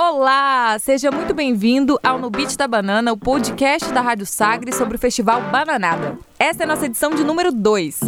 [0.00, 4.94] Olá, seja muito bem-vindo ao No Beat da Banana, o podcast da Rádio Sagre sobre
[4.94, 6.16] o Festival Bananada.
[6.38, 8.02] Essa é a nossa edição de número 2.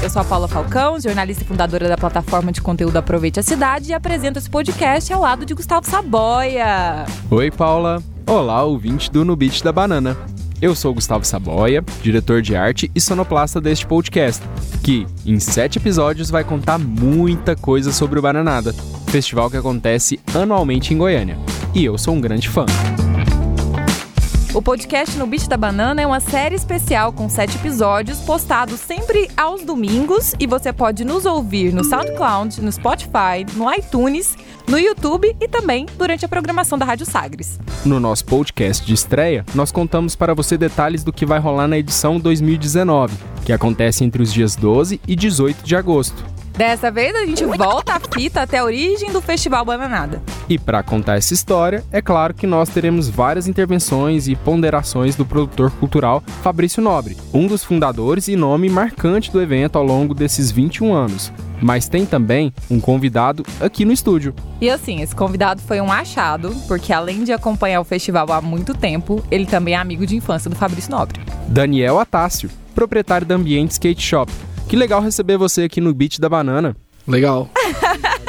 [0.00, 3.90] Eu sou a Paula Falcão, jornalista e fundadora da plataforma de conteúdo Aproveite a Cidade
[3.90, 7.06] e apresento esse podcast ao lado de Gustavo Saboia.
[7.28, 8.00] Oi, Paula.
[8.24, 10.16] Olá, ouvinte do No Beat da Banana.
[10.60, 14.42] Eu sou Gustavo Saboia, diretor de arte e sonoplasta deste podcast,
[14.82, 18.74] que, em sete episódios, vai contar muita coisa sobre o Bananada,
[19.08, 21.38] festival que acontece anualmente em Goiânia.
[21.74, 22.66] E eu sou um grande fã.
[24.52, 29.30] O podcast No Beat da Banana é uma série especial com sete episódios, postados sempre
[29.36, 34.36] aos domingos, e você pode nos ouvir no SoundCloud, no Spotify, no iTunes,
[34.66, 37.60] no YouTube e também durante a programação da Rádio Sagres.
[37.84, 41.78] No nosso podcast de estreia, nós contamos para você detalhes do que vai rolar na
[41.78, 46.24] edição 2019, que acontece entre os dias 12 e 18 de agosto.
[46.56, 50.22] Dessa vez a gente volta a fita até a origem do Festival Bananada.
[50.48, 55.24] E para contar essa história, é claro que nós teremos várias intervenções e ponderações do
[55.24, 60.50] produtor cultural Fabrício Nobre, um dos fundadores e nome marcante do evento ao longo desses
[60.50, 61.32] 21 anos.
[61.62, 64.34] Mas tem também um convidado aqui no estúdio.
[64.60, 68.74] E assim, esse convidado foi um achado, porque além de acompanhar o festival há muito
[68.74, 71.20] tempo, ele também é amigo de infância do Fabrício Nobre.
[71.48, 74.32] Daniel Atácio, proprietário da Ambiente Skate Shop.
[74.70, 76.76] Que legal receber você aqui no Beat da Banana.
[77.04, 77.50] Legal.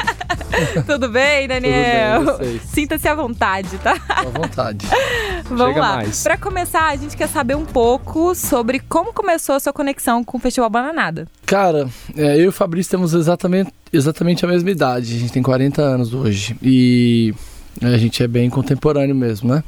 [0.84, 2.24] Tudo bem, Daniel?
[2.24, 2.62] Tudo bem, vocês?
[2.62, 3.94] Sinta-se à vontade, tá?
[4.08, 4.84] À vontade.
[5.46, 6.02] Vamos Chega lá.
[6.24, 10.36] Pra começar, a gente quer saber um pouco sobre como começou a sua conexão com
[10.36, 11.28] o Festival Bananada.
[11.46, 15.14] Cara, é, eu e o Fabrício temos exatamente, exatamente a mesma idade.
[15.14, 16.56] A gente tem 40 anos hoje.
[16.60, 17.32] E
[17.80, 19.62] é, a gente é bem contemporâneo mesmo, né?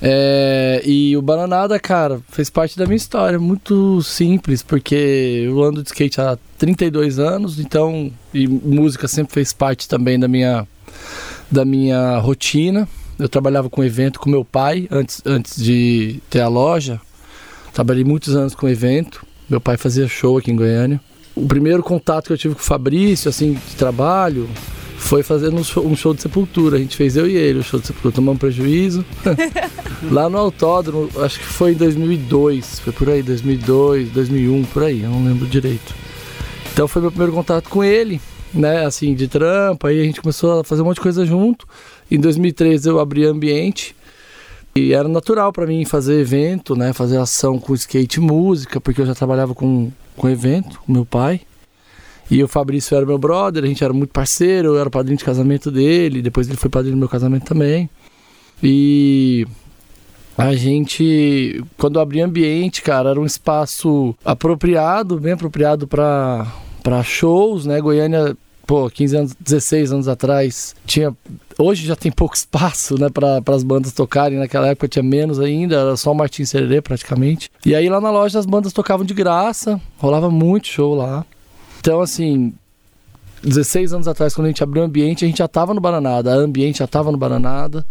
[0.00, 3.38] É, e o Bananada, cara, fez parte da minha história.
[3.38, 8.10] Muito simples, porque eu ando de skate há 32 anos, então.
[8.32, 10.66] E música sempre fez parte também da minha,
[11.50, 12.88] da minha rotina.
[13.18, 17.00] Eu trabalhava com evento com meu pai antes, antes de ter a loja.
[17.72, 19.24] Trabalhei muitos anos com evento.
[19.48, 21.00] Meu pai fazia show aqui em Goiânia.
[21.34, 24.48] O primeiro contato que eu tive com o Fabrício, assim, de trabalho,
[25.06, 26.76] foi fazendo um show, um show de sepultura.
[26.76, 28.12] A gente fez eu e ele o show de sepultura.
[28.12, 29.04] Tomamos prejuízo.
[30.10, 32.80] Lá no autódromo, acho que foi em 2002.
[32.80, 35.04] Foi por aí, 2002, 2001, por aí.
[35.04, 35.94] Eu não lembro direito.
[36.72, 38.20] Então foi meu primeiro contato com ele,
[38.52, 38.84] né?
[38.84, 39.88] Assim, de trampa.
[39.88, 41.68] Aí a gente começou a fazer um monte de coisa junto.
[42.10, 43.94] Em 2013 eu abri ambiente.
[44.74, 46.92] E era natural para mim fazer evento, né?
[46.92, 51.06] Fazer ação com skate e música, porque eu já trabalhava com, com evento, com meu
[51.06, 51.42] pai.
[52.30, 55.24] E o Fabrício era meu brother, a gente era muito parceiro, eu era padrinho de
[55.24, 57.88] casamento dele, depois ele foi padrinho do meu casamento também.
[58.62, 59.46] E
[60.36, 66.46] a gente, quando abri ambiente, cara, era um espaço apropriado, bem apropriado para
[66.82, 67.80] para shows, né?
[67.80, 71.12] Goiânia, pô, 15 anos, 16 anos atrás, tinha
[71.58, 74.38] Hoje já tem pouco espaço, né, para as bandas tocarem.
[74.38, 77.50] Naquela época tinha menos ainda, era só o Martins Sererê praticamente.
[77.64, 81.24] E aí lá na loja as bandas tocavam de graça, rolava muito show lá.
[81.86, 82.52] Então, assim,
[83.44, 86.34] 16 anos atrás, quando a gente abriu o ambiente, a gente já tava no Bananada,
[86.34, 87.86] a ambiente já tava no Bananada.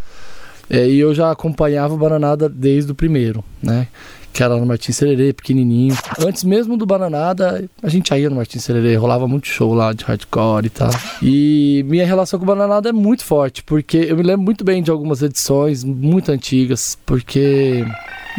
[0.69, 3.87] É, e eu já acompanhava o Bananada desde o primeiro, né?
[4.33, 5.95] Que era no Martins Sererê, pequenininho.
[6.19, 10.03] Antes mesmo do Bananada, a gente ia no Martins Sererê, rolava muito show lá de
[10.03, 10.89] hardcore e tal.
[11.21, 14.83] E minha relação com o Bananada é muito forte, porque eu me lembro muito bem
[14.83, 17.85] de algumas edições muito antigas, porque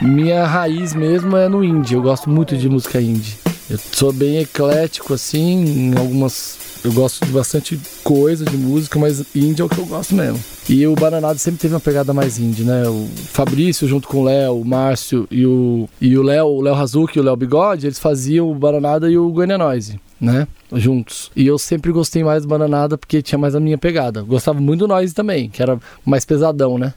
[0.02, 3.55] minha raiz mesmo é no indie, eu gosto muito de música indie.
[3.68, 6.58] Eu sou bem eclético, assim, em algumas.
[6.84, 10.38] Eu gosto de bastante coisa de música, mas indie é o que eu gosto mesmo.
[10.68, 12.88] E o Bananada sempre teve uma pegada mais indie, né?
[12.88, 16.74] O Fabrício, junto com o Léo, o Márcio e o e o Léo, o Léo
[16.74, 20.46] Razuki e o Léo Bigode, eles faziam o Bananada e o Goiânia Noise, né?
[20.72, 21.32] Juntos.
[21.34, 24.22] E eu sempre gostei mais do Bananada porque tinha mais a minha pegada.
[24.22, 26.94] Gostava muito do Noise também, que era mais pesadão, né?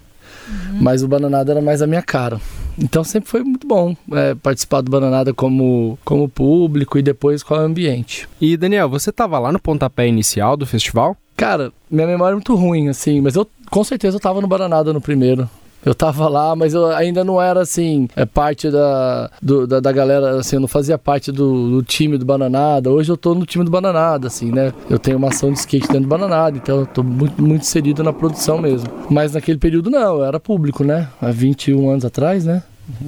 [0.79, 2.39] Mas o Bananada era mais a minha cara.
[2.81, 7.53] Então sempre foi muito bom é, participar do Bananada como, como público e depois com
[7.53, 8.27] o ambiente.
[8.39, 11.15] E Daniel, você tava lá no pontapé inicial do festival?
[11.35, 14.91] Cara, minha memória é muito ruim, assim, mas eu com certeza eu tava no Bananada
[14.93, 15.49] no primeiro.
[15.85, 19.91] Eu tava lá, mas eu ainda não era assim, é parte da, do- da, da
[19.93, 22.91] galera, assim, eu não fazia parte do, do time do Bananada.
[22.91, 24.73] Hoje eu tô no time do Bananada, assim, né?
[24.89, 28.03] Eu tenho uma ação de skate dentro do Bananada, então eu tô muito, muito inserido
[28.03, 28.89] na produção mesmo.
[29.09, 31.07] Mas naquele período não, eu era público, né?
[31.21, 32.61] Há 21 anos atrás, né?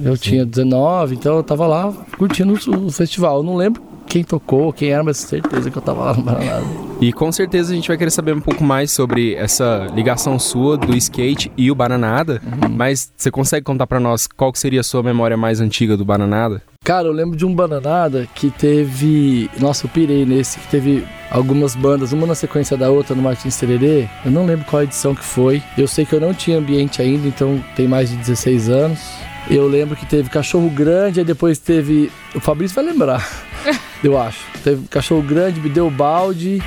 [0.04, 3.38] Eu tinha 19, então eu tava lá curtindo o, festival.
[3.38, 6.66] Eu não lembro quem tocou, quem era, mas certeza que eu tava lá no Bananada.
[7.00, 10.76] E com certeza a gente vai querer saber um pouco mais sobre essa ligação sua
[10.76, 12.40] do skate e o Bananada.
[12.44, 12.76] Uhum.
[12.76, 16.62] Mas você consegue contar para nós qual seria a sua memória mais antiga do Bananada?
[16.84, 19.48] Cara, eu lembro de um Bananada que teve.
[19.58, 23.56] Nossa, eu pirei nesse, que teve algumas bandas, uma na sequência da outra no Martins
[23.56, 24.08] Tererê.
[24.24, 25.62] Eu não lembro qual edição que foi.
[25.78, 29.00] Eu sei que eu não tinha ambiente ainda, então tem mais de 16 anos.
[29.50, 32.10] Eu lembro que teve Cachorro Grande, aí depois teve.
[32.34, 33.28] O Fabrício vai lembrar,
[34.02, 34.40] eu acho.
[34.62, 36.62] Teve Cachorro Grande, Me Deu Balde.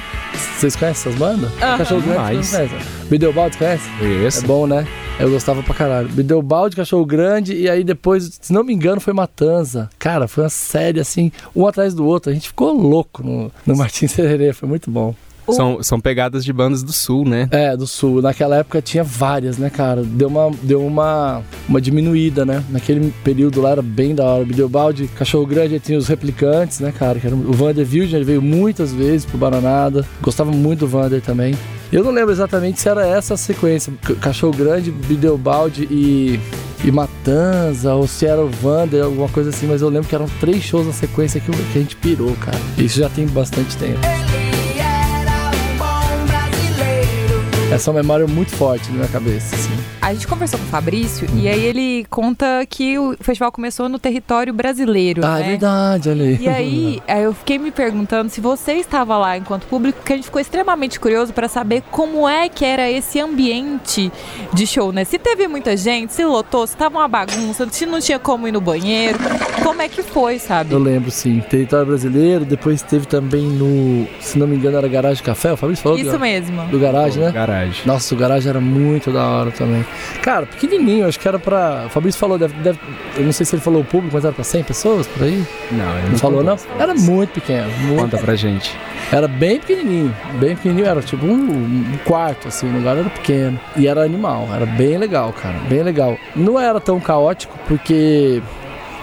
[0.57, 1.51] Vocês conhecem essas bandas?
[1.51, 1.60] Uhum.
[1.60, 2.88] Cachorro Grande, vocês não conhecem?
[3.10, 3.89] Me Deu Balde, conhece?
[4.25, 4.44] Isso.
[4.44, 4.86] É bom, né?
[5.18, 6.10] Eu gostava pra caralho.
[6.12, 9.89] Me Deu Balde, Cachorro Grande, e aí depois, se não me engano, foi Matanza.
[9.98, 12.31] Cara, foi uma série assim, um atrás do outro.
[12.31, 15.16] A gente ficou louco no, no Martins Sererê, foi muito bom.
[15.53, 17.47] São, são pegadas de bandas do sul, né?
[17.51, 18.21] É, do sul.
[18.21, 20.03] Naquela época tinha várias, né, cara?
[20.03, 22.63] Deu uma, deu uma, uma diminuída, né?
[22.69, 24.45] Naquele período lá era bem da hora.
[24.45, 27.19] Bideobaldi, Cachorro Grande, tinha os replicantes, né, cara?
[27.19, 30.06] Que era, o Vander Wilde, veio muitas vezes pro Bananada.
[30.21, 31.56] Gostava muito do Vander também.
[31.92, 33.94] Eu não lembro exatamente se era essa a sequência.
[34.19, 36.39] Cachorro Grande, Bideobaldi e
[36.83, 40.27] e Matanza, ou se era o Vander, alguma coisa assim, mas eu lembro que eram
[40.39, 42.59] três shows na sequência que, que a gente pirou, cara.
[42.77, 44.00] Isso já tem bastante tempo.
[47.75, 49.85] Essa é memória muito forte na minha cabeça, assim.
[50.06, 53.98] A gente conversou com o Fabrício e aí ele conta que o festival começou no
[53.98, 55.25] território brasileiro.
[55.25, 55.42] Ah, né?
[55.42, 56.38] é verdade, olha aí.
[56.40, 60.25] E aí eu fiquei me perguntando se você estava lá enquanto público, porque a gente
[60.25, 64.12] ficou extremamente curioso para saber como é que era esse ambiente
[64.54, 65.06] de show, né?
[65.06, 68.52] Se teve muita gente, se lotou, se tava uma bagunça, se não tinha como ir
[68.52, 69.18] no banheiro,
[69.63, 70.72] como é que foi, sabe?
[70.72, 71.40] Eu lembro, sim.
[71.50, 75.81] Território brasileiro, depois teve também no, se não me engano, era Garagem Café, o Fabrício
[75.81, 75.98] falou?
[75.98, 76.63] Isso do, mesmo.
[76.68, 77.31] Do Garagem, né?
[77.31, 77.81] Garagem.
[77.88, 79.84] Nossa, o Garagem era muito da hora também.
[80.21, 81.83] Cara, pequenininho, acho que era pra.
[81.88, 82.80] O Fabrício falou, deve, deve,
[83.15, 85.45] eu não sei se ele falou o público, mas era pra 100 pessoas por aí?
[85.71, 86.57] Não, ele Não falou, não?
[86.80, 87.69] Era muito pequeno.
[87.80, 88.01] Muito...
[88.01, 88.75] Conta pra gente.
[89.12, 93.59] Era bem pequenininho, bem pequenininho, era tipo um, um, quarto, assim, o lugar era pequeno.
[93.75, 96.18] E era animal, era bem legal, cara, bem legal.
[96.36, 98.42] Não era tão caótico, porque.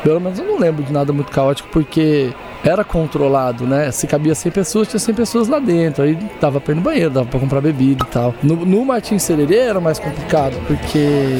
[0.02, 2.32] Pelo menos eu não lembro de nada muito caótico, porque
[2.64, 3.91] era controlado, né?
[3.91, 6.05] Se cabia 100 pessoas, tinha 100 pessoas lá dentro.
[6.05, 8.35] Aí dava pra ir no banheiro, dava pra comprar bebida e tal.
[8.43, 11.38] No, no Martins Sererê era mais complicado, porque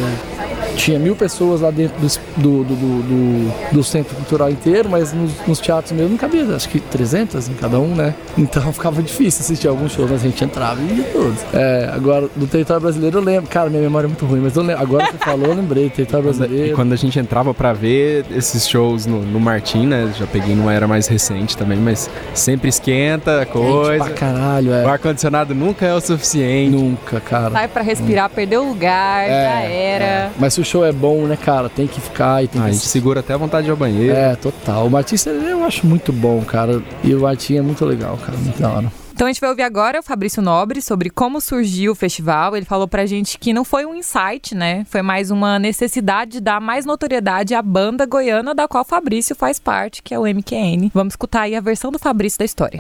[0.77, 5.33] tinha mil pessoas lá dentro do, do, do, do, do centro cultural inteiro, mas nos,
[5.47, 8.15] nos, teatros mesmo não cabia, acho que 300 em cada um, né?
[8.37, 11.39] Então ficava difícil assistir alguns shows, mas a gente entrava e ia todos.
[11.53, 14.63] É, agora, no território brasileiro eu lembro, cara, minha memória é muito ruim, mas eu
[14.63, 16.73] lembro, agora que você falou, eu lembrei, território brasileiro.
[16.73, 20.13] E quando a gente entrava pra ver esses shows no, no Martim, né?
[20.19, 24.05] Já peguei numa era mais recente também, mas sempre esquenta a coisa.
[24.05, 24.85] Gente pra caralho, é.
[24.85, 26.71] O ar-condicionado nunca é o suficiente.
[26.71, 27.51] Nunca, cara.
[27.51, 28.35] Sai pra respirar, hum.
[28.35, 30.05] perdeu o lugar, é, já era.
[30.05, 30.31] É.
[30.39, 31.69] Mas se o show é bom, né, cara?
[31.69, 32.71] Tem que ficar e tem ah, que...
[32.71, 34.17] A gente segura até a vontade de ir ao banheiro.
[34.17, 34.87] É, total.
[34.87, 36.83] O Martins eu acho muito bom, cara.
[37.05, 38.39] E o Martim é muito legal, cara.
[38.39, 39.03] Muito da hora.
[39.13, 42.57] Então a gente vai ouvir agora o Fabrício Nobre sobre como surgiu o festival.
[42.57, 44.85] Ele falou pra gente que não foi um insight, né?
[44.87, 49.37] Foi mais uma necessidade de dar mais notoriedade à banda goiana da qual o Fabrício
[49.37, 50.91] faz parte, que é o MQN.
[50.95, 52.79] Vamos escutar aí a versão do Fabrício da história.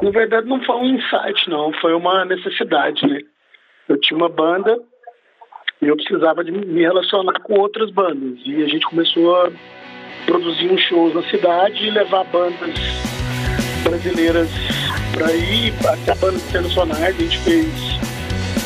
[0.00, 1.72] Na verdade não foi um insight, não.
[1.80, 3.18] Foi uma necessidade, né?
[3.88, 4.78] Eu tinha uma banda
[5.80, 8.38] e eu precisava de me relacionar com outras bandas.
[8.44, 9.50] E a gente começou a
[10.24, 12.74] produzir uns shows na cidade e levar bandas
[13.84, 14.48] brasileiras
[15.12, 17.16] para ir, até bandas internacionais.
[17.16, 17.66] A gente fez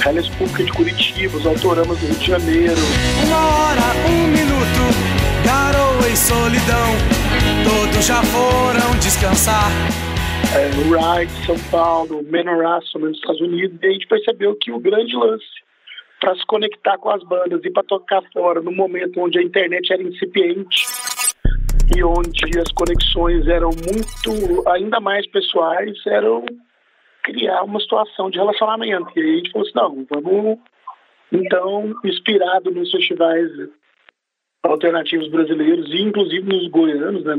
[0.05, 2.81] Hellas Pública de Curitiba, os Autoramas do Rio de Janeiro.
[3.27, 4.83] Uma hora, um minuto,
[5.45, 6.91] garoa e solidão,
[7.65, 9.71] todos já foram descansar.
[10.55, 15.15] É, Ride, São Paulo, Menorah, nos Estados Unidos, e a gente percebeu que o grande
[15.15, 15.45] lance
[16.21, 19.93] para se conectar com as bandas e para tocar fora no momento onde a internet
[19.93, 20.87] era incipiente
[21.97, 26.45] e onde as conexões eram muito ainda mais pessoais eram
[27.25, 29.11] criar uma situação de relacionamento.
[29.17, 30.59] E aí a gente falou assim não vamos
[31.33, 33.51] então inspirado nos festivais
[34.63, 37.35] alternativos brasileiros e inclusive nos goianos né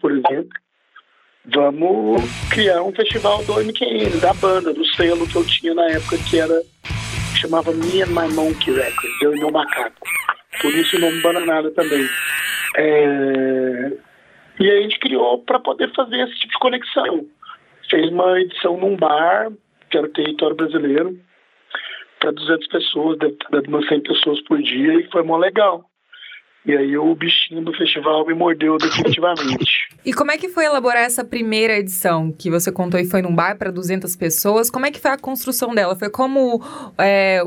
[0.00, 0.48] por exemplo
[1.46, 6.16] vamos criar um festival do MQN da banda do selo que eu tinha na época
[6.30, 6.62] que era
[7.36, 10.06] chamava Me and My Monkey Records, Eu e Meu Macaco.
[10.60, 12.08] Por isso o nome Bananada também.
[12.76, 13.92] É...
[14.60, 17.26] E aí a gente criou para poder fazer esse tipo de conexão.
[17.90, 19.50] Fez uma edição num bar,
[19.90, 21.18] que era o território brasileiro,
[22.20, 25.84] para 200 pessoas, deve ter dado umas 100 pessoas por dia, e foi mó legal.
[26.66, 29.86] E aí o bichinho do festival me mordeu definitivamente.
[30.04, 33.34] e como é que foi elaborar essa primeira edição que você contou e foi num
[33.34, 34.70] bar para 200 pessoas?
[34.70, 35.94] Como é que foi a construção dela?
[35.94, 36.62] Foi como
[36.96, 37.42] é,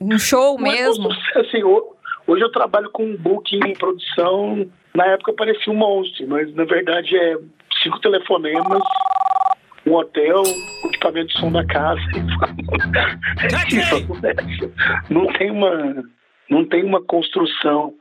[0.00, 1.10] um show mesmo?
[1.36, 1.62] Assim,
[2.26, 4.66] hoje eu trabalho com booking em produção.
[4.94, 7.36] Na época parecia um monstro, mas na verdade é
[7.82, 8.82] cinco telefonemas,
[9.86, 10.42] um hotel,
[10.84, 12.00] o equipamento de som da casa.
[13.68, 14.72] Isso acontece.
[15.10, 16.04] Não tem uma,
[16.48, 17.92] não tem uma construção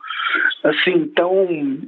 [0.63, 1.79] assim tão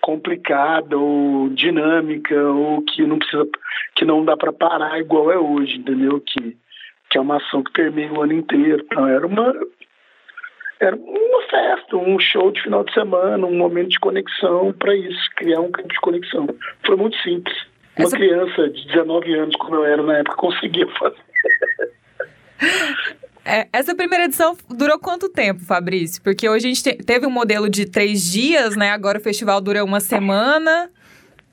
[0.00, 3.48] complicada ou dinâmica ou que não precisa
[3.94, 6.20] que não dá para parar igual é hoje, entendeu?
[6.20, 6.56] Que
[7.10, 8.82] que é uma ação que permeia o ano inteiro.
[8.84, 9.54] Então era uma
[10.80, 15.30] era uma festa, um show de final de semana, um momento de conexão para isso,
[15.36, 16.46] criar um campo de conexão.
[16.84, 17.56] Foi muito simples.
[17.96, 18.16] Uma Essa...
[18.16, 21.22] criança de 19 anos, como eu era na época, conseguia fazer.
[23.44, 26.22] É, essa primeira edição durou quanto tempo, Fabrício?
[26.22, 28.90] Porque hoje a gente te, teve um modelo de três dias, né?
[28.90, 30.90] Agora o festival dura uma semana.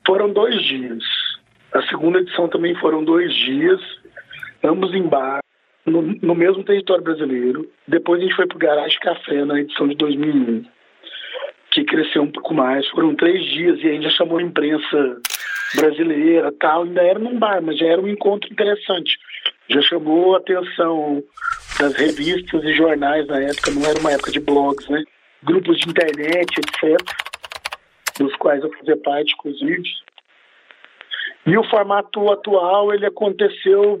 [0.06, 1.04] Foram dois dias.
[1.72, 3.80] A segunda edição também foram dois dias,
[4.64, 5.40] ambos em bar,
[5.84, 7.70] no, no mesmo território brasileiro.
[7.86, 10.64] Depois a gente foi para o Garage Café na edição de 2001,
[11.72, 12.88] que cresceu um pouco mais.
[12.88, 15.20] Foram três dias e a gente já chamou a imprensa
[15.74, 16.84] brasileira tal.
[16.84, 19.18] Ainda era num bar, mas já era um encontro interessante.
[19.68, 21.22] Já chamou a atenção
[21.82, 25.02] das revistas e jornais na época, não era uma época de blogs, né?
[25.42, 26.96] Grupos de internet, etc.,
[28.20, 29.82] dos quais eu fazia parte, inclusive.
[31.44, 34.00] E o formato atual, ele aconteceu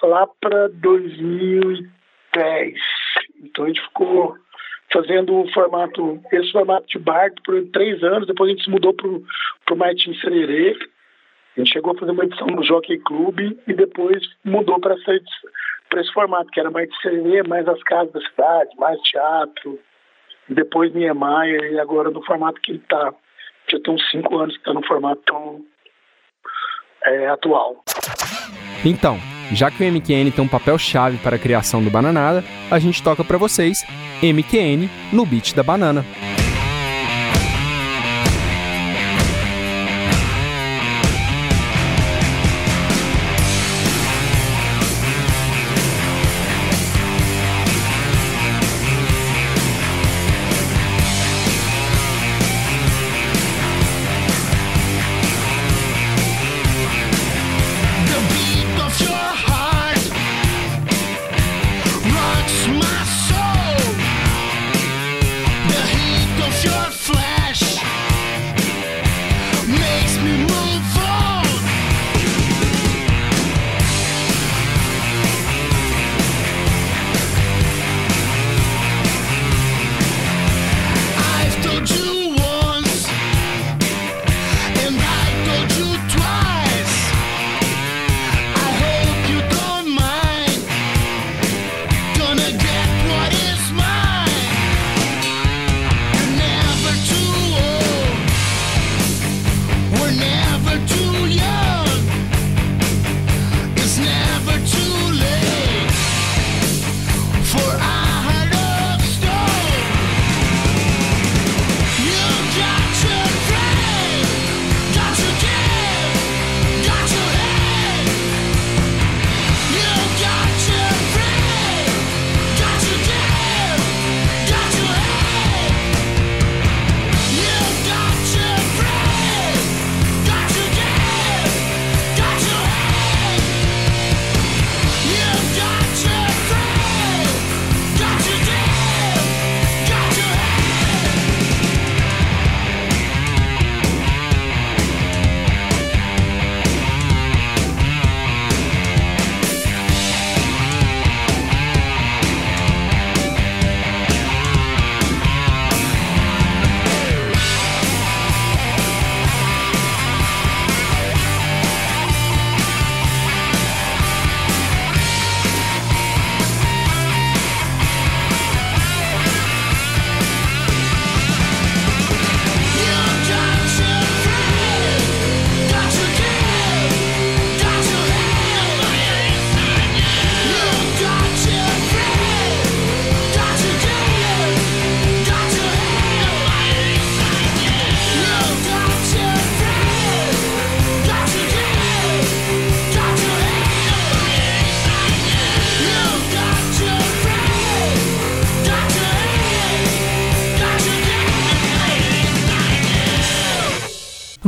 [0.00, 2.78] lá para 2010.
[3.42, 4.36] Então a gente ficou
[4.92, 8.94] fazendo o formato, esse formato de bar por três anos, depois a gente se mudou
[8.94, 10.78] para o Martin Sererê.
[11.56, 14.96] A gente chegou a fazer uma edição no Jockey Club e depois mudou para
[15.94, 19.78] esse formato, que era mais Sererê, mais as casas da cidade, mais teatro,
[20.48, 23.12] depois Niemeyer e agora no formato que ele está.
[23.70, 25.64] Já tem uns cinco anos que está no formato
[27.04, 27.82] é, atual.
[28.84, 29.18] Então,
[29.52, 33.02] já que o MQN tem um papel chave para a criação do Bananada, a gente
[33.02, 33.84] toca para vocês
[34.22, 36.04] MQN no beat da banana.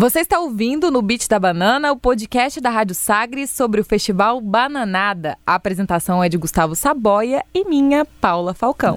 [0.09, 4.41] Você está ouvindo no Beat da Banana, o podcast da Rádio Sagres sobre o festival
[4.41, 5.37] Bananada.
[5.47, 8.97] A apresentação é de Gustavo Saboia e minha, Paula Falcão.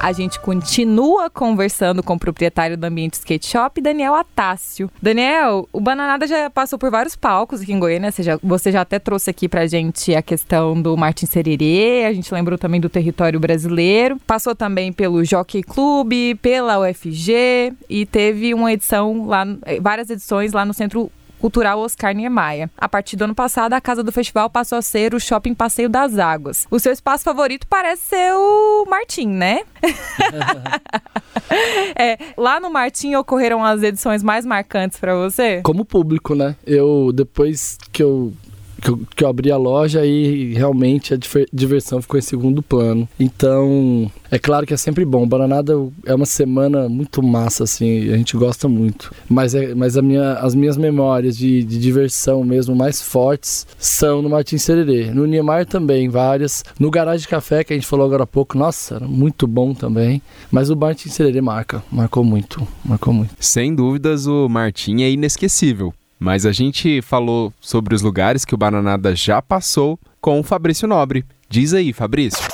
[0.00, 4.90] A gente continua conversando com o proprietário do Ambiente Skate Shop, Daniel Atácio.
[5.00, 8.80] Daniel, o Bananada já passou por vários palcos aqui em Goiânia, você já, você já
[8.80, 12.88] até trouxe aqui pra gente a questão do Martin Sererê, a gente lembrou também do
[12.88, 19.44] território brasileiro, passou também pelo Jockey Club, pela UFG e teve uma edição lá,
[19.82, 22.68] várias edições lá no Centro Cultural Oscar Niemeyer.
[22.76, 25.88] A partir do ano passado, a casa do festival passou a ser o Shopping Passeio
[25.88, 26.66] das Águas.
[26.70, 29.60] O seu espaço favorito parece ser o Martim, né?
[31.98, 35.62] é, lá no Martim ocorreram as edições mais marcantes para você?
[35.62, 36.56] Como público, né?
[36.66, 38.32] Eu, depois que eu
[38.80, 41.18] que eu, que eu abri a loja e realmente a
[41.52, 43.08] diversão ficou em segundo plano.
[43.18, 45.26] Então, é claro que é sempre bom.
[45.26, 45.74] Bananada
[46.06, 49.12] é uma semana muito massa, assim, a gente gosta muito.
[49.28, 54.22] Mas, é, mas a minha, as minhas memórias de, de diversão mesmo mais fortes são
[54.22, 55.10] no Martins Sererê.
[55.10, 56.64] No Niemeyer também, várias.
[56.78, 59.74] No Garagem de Café, que a gente falou agora há pouco, nossa, era muito bom
[59.74, 60.22] também.
[60.50, 63.34] Mas o Martins Sererê marca, marcou muito, marcou muito.
[63.40, 65.92] Sem dúvidas, o Martim é inesquecível.
[66.20, 70.86] Mas a gente falou sobre os lugares que o Bananada já passou com o Fabrício
[70.86, 71.24] Nobre.
[71.48, 72.46] Diz aí, Fabrício.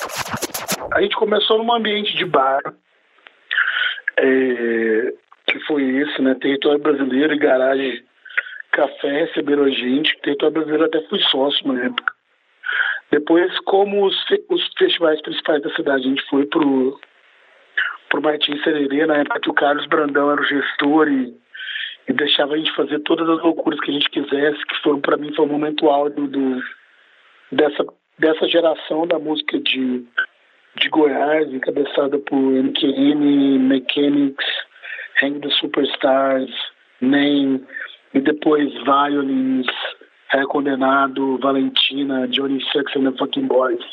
[0.92, 2.60] A gente começou num ambiente de bar,
[4.18, 5.12] é,
[5.48, 6.36] que foi esse, né?
[6.40, 8.04] Território Brasileiro e Garagem
[8.70, 10.16] Café receberam a gente.
[10.22, 12.12] Território Brasileiro até fui sócio na época.
[13.10, 17.00] Depois, como os, fe os festivais principais da cidade, a gente foi pro,
[18.08, 21.34] pro Martins Sererê, na época que o Carlos Brandão era o gestor e
[22.08, 25.16] e deixava a gente fazer todas as loucuras que a gente quisesse, que foram para
[25.16, 26.62] mim foi um momento áudio do,
[27.50, 27.84] dessa,
[28.18, 30.04] dessa geração da música de,
[30.76, 34.46] de Goiás, encabeçada por MQN, Mechanics,
[35.22, 36.52] Hang the Superstars,
[37.00, 37.64] Nem,
[38.14, 39.66] e depois Violins,
[40.32, 43.84] é Condenado, Valentina, Johnny Sex and the Fucking Boys,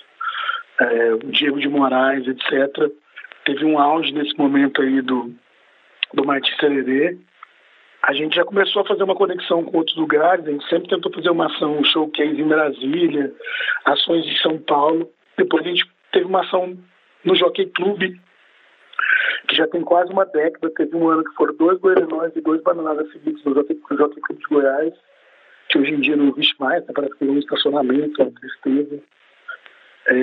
[0.79, 2.91] é, Diego de Moraes, etc.
[3.45, 5.33] Teve um auge nesse momento aí do,
[6.13, 7.17] do Martins Sererê,
[8.03, 11.11] a gente já começou a fazer uma conexão com outros lugares, a gente sempre tentou
[11.11, 13.33] fazer uma ação, um showcase em Brasília,
[13.85, 15.09] ações de São Paulo.
[15.37, 16.77] Depois a gente teve uma ação
[17.23, 18.01] no Jockey Club,
[19.47, 20.69] que já tem quase uma década.
[20.75, 24.39] Teve um ano que foram dois goianões e dois bananadas seguidos no Jockey, Jockey Club
[24.39, 24.93] de Goiás,
[25.69, 26.91] que hoje em dia não existe mais, né?
[26.93, 28.99] parece que é um estacionamento, uma tristeza.
[30.07, 30.13] É,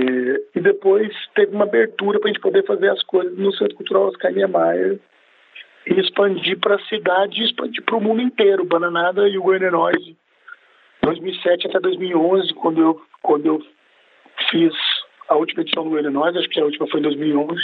[0.54, 4.08] e depois teve uma abertura para a gente poder fazer as coisas no Centro Cultural
[4.08, 5.00] Oscar Niemeyer,
[5.86, 8.64] expandir para a cidade expandir para o mundo inteiro.
[8.64, 10.16] Bananada e o Goianenóise.
[11.02, 13.62] 2007 até 2011, quando eu, quando eu
[14.50, 14.72] fiz
[15.28, 17.58] a última edição do Goianenóise, acho que a última foi em 2011,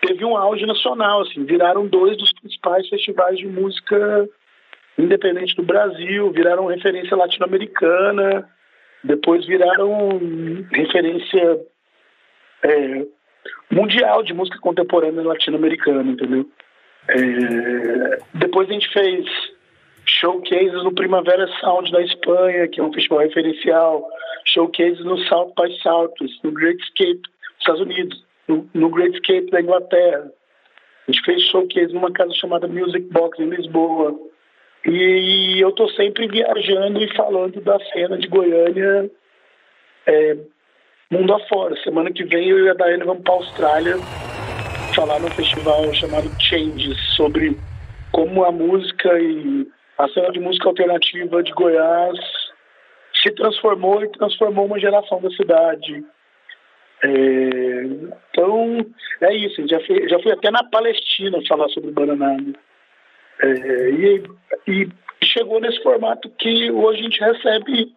[0.00, 4.28] teve um auge nacional, assim, viraram dois dos principais festivais de música
[4.98, 8.48] independente do Brasil, viraram referência latino-americana,
[9.02, 10.18] depois viraram
[10.72, 11.60] referência
[12.62, 13.06] é,
[13.70, 16.46] mundial de música contemporânea latino-americana, entendeu?
[17.10, 19.26] É, depois a gente fez
[20.04, 24.06] showcases no Primavera Sound da Espanha, que é um festival referencial,
[24.44, 29.50] showcases no South by Southwest, no Great Escape dos Estados Unidos, no, no Great Escape
[29.50, 30.30] da Inglaterra.
[31.08, 34.16] A gente fez showcase numa casa chamada Music Box em Lisboa.
[34.86, 39.10] E eu estou sempre viajando e falando da cena de Goiânia
[40.06, 40.36] é,
[41.10, 41.76] mundo afora.
[41.82, 43.96] Semana que vem eu e a Daiane vamos para a Austrália
[44.94, 47.56] falar num festival chamado Changes, sobre
[48.12, 49.66] como a música e
[49.98, 52.18] a cena de música alternativa de Goiás
[53.22, 56.04] se transformou e transformou uma geração da cidade.
[57.02, 57.08] É,
[58.32, 58.86] então,
[59.20, 59.66] é isso.
[59.68, 62.52] Já fui, já fui até na Palestina falar sobre Bananada.
[63.42, 64.22] É, e,
[64.66, 64.88] e
[65.22, 67.94] chegou nesse formato que hoje a gente recebe,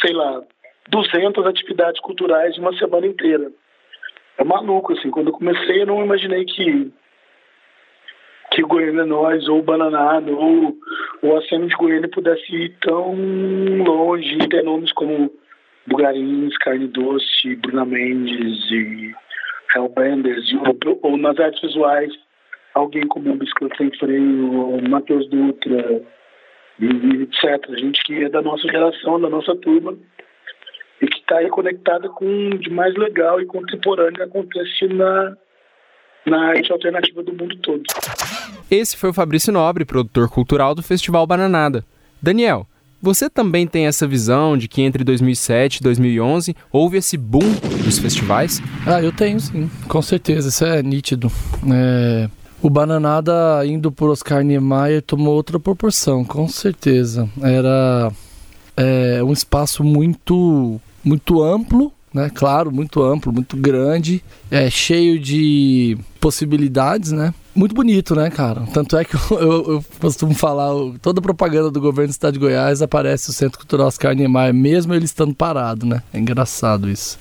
[0.00, 0.42] sei lá,
[0.88, 3.50] 200 atividades culturais de uma semana inteira
[4.38, 5.10] é maluco, assim.
[5.10, 6.92] Quando eu comecei, eu não imaginei que
[8.50, 10.74] que Goiânia Nós, ou Bananado, ou,
[11.22, 13.14] ou a cena de Goiânia pudesse ir tão
[13.84, 15.30] longe e ter nomes como
[15.86, 19.14] Bugarins, Carne Doce, Bruna Mendes e
[19.74, 22.10] Hellbenders, ou, ou nas artes visuais,
[22.74, 26.02] alguém como Bicicleta Sem Freio, Matheus Dutra,
[26.80, 27.78] e etc.
[27.78, 29.96] Gente que é da nossa geração, da nossa turma,
[31.00, 35.36] e que está aí conectada com o de mais legal e contemporâneo que acontece na,
[36.26, 37.82] na arte alternativa do mundo todo.
[38.70, 41.84] Esse foi o Fabrício Nobre, produtor cultural do Festival Bananada.
[42.20, 42.66] Daniel,
[43.00, 47.48] você também tem essa visão de que entre 2007 e 2011 houve esse boom
[47.84, 48.60] dos festivais?
[48.84, 51.30] Ah, eu tenho sim, com certeza, isso é nítido.
[51.72, 52.28] É...
[52.60, 57.28] O Bananada indo por Oscar Niemeyer tomou outra proporção, com certeza.
[57.40, 58.10] Era
[58.76, 62.30] é, um espaço muito muito amplo né?
[62.34, 67.34] Claro, muito amplo, muito grande, é cheio de possibilidades, né?
[67.54, 68.62] Muito bonito, né, cara?
[68.72, 72.38] Tanto é que eu, eu, eu costumo falar, toda propaganda do governo do estado de
[72.38, 76.02] Goiás aparece o Centro Cultural Oscar Niemeyer, mesmo ele estando parado, né?
[76.12, 77.18] É engraçado isso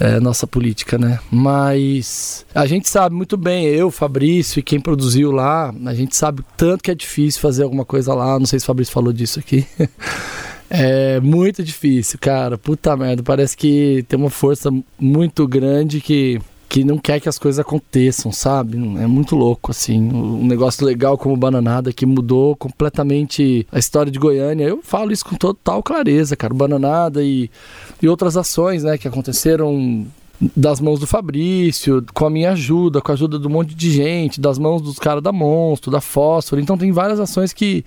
[0.00, 1.20] é, nossa política, né?
[1.30, 6.42] Mas a gente sabe muito bem, eu, Fabrício e quem produziu lá, a gente sabe
[6.56, 8.38] tanto que é difícil fazer alguma coisa lá.
[8.38, 9.66] Não sei se o Fabrício falou disso aqui.
[10.70, 12.56] é muito difícil, cara.
[12.56, 17.36] Puta merda, parece que tem uma força muito grande que que não quer que as
[17.36, 18.78] coisas aconteçam, sabe?
[18.78, 20.00] É muito louco, assim.
[20.00, 24.68] Um negócio legal como Bananada que mudou completamente a história de Goiânia.
[24.68, 26.54] Eu falo isso com total clareza, cara.
[26.54, 27.50] Bananada e,
[28.00, 30.06] e outras ações, né, que aconteceram
[30.56, 33.90] das mãos do Fabrício, com a minha ajuda, com a ajuda de um monte de
[33.90, 36.62] gente, das mãos dos caras da Monstro, da Fósforo.
[36.62, 37.84] Então tem várias ações que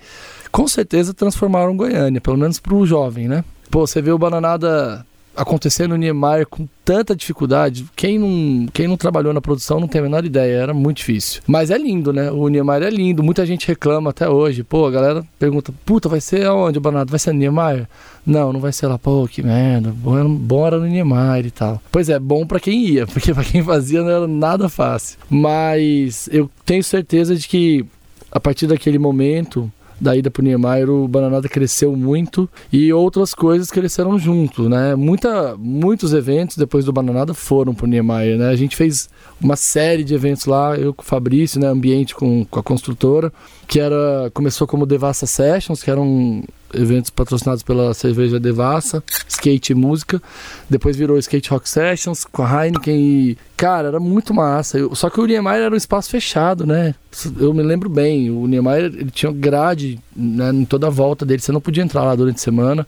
[0.54, 3.44] com certeza transformaram Goiânia, pelo menos pro jovem, né?
[3.68, 8.96] Pô, você vê o Bananada acontecer no Niemeyer com tanta dificuldade, quem não, quem não
[8.96, 11.42] trabalhou na produção não tem a menor ideia, era muito difícil.
[11.44, 12.30] Mas é lindo, né?
[12.30, 14.62] O Niemeyer é lindo, muita gente reclama até hoje.
[14.62, 17.10] Pô, a galera pergunta, puta, vai ser aonde o Banado?
[17.10, 17.88] Vai ser no Niemeyer?
[18.24, 21.82] Não, não vai ser lá, pô, que merda, bom, bom era no Niemeyer e tal.
[21.90, 25.18] Pois é, bom para quem ia, porque para quem fazia não era nada fácil.
[25.28, 27.84] Mas eu tenho certeza de que
[28.30, 29.68] a partir daquele momento
[30.00, 34.94] da ida pro Niemeyer, o Bananada cresceu muito e outras coisas cresceram junto, né?
[34.94, 38.48] Muita, muitos eventos depois do Bananada foram pro Niemeyer, né?
[38.48, 39.08] A gente fez
[39.40, 41.66] uma série de eventos lá, eu com o Fabrício, né?
[41.68, 43.32] Ambiente com, com a construtora,
[43.66, 46.42] que era começou como Devassa Sessions, que eram
[46.74, 50.22] eventos patrocinados pela cerveja Devassa, skate e música.
[50.68, 54.78] Depois virou Skate Rock Sessions com a Heineken e, cara, era muito massa.
[54.78, 56.94] Eu, só que o Niemeyer era um espaço fechado, né?
[57.38, 61.40] Eu me lembro bem, o Niemeyer ele tinha grade né, em toda a volta dele,
[61.40, 62.86] você não podia entrar lá durante a semana.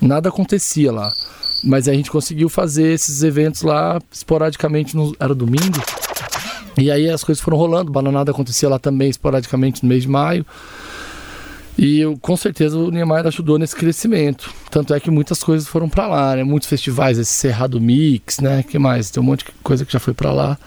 [0.00, 1.12] Nada acontecia lá.
[1.62, 5.80] Mas a gente conseguiu fazer esses eventos lá esporadicamente, no, era domingo.
[6.76, 10.44] E aí as coisas foram rolando, Bananada acontecia lá também esporadicamente no mês de maio.
[11.76, 14.52] E eu, com certeza o Niemeyer ajudou nesse crescimento.
[14.70, 16.44] Tanto é que muitas coisas foram para lá, né?
[16.44, 18.62] Muitos festivais, esse Cerrado Mix, né?
[18.62, 19.10] que mais?
[19.10, 20.58] Tem um monte de coisa que já foi para lá.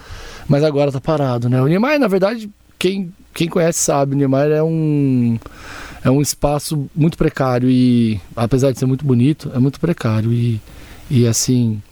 [0.46, 1.60] Mas agora tá parado, né?
[1.62, 5.38] O Niemeyer, na verdade, quem, quem conhece sabe, o Niemeyer é um
[6.04, 10.60] é um espaço muito precário e apesar de ser muito bonito, é muito precário e
[11.10, 11.82] e assim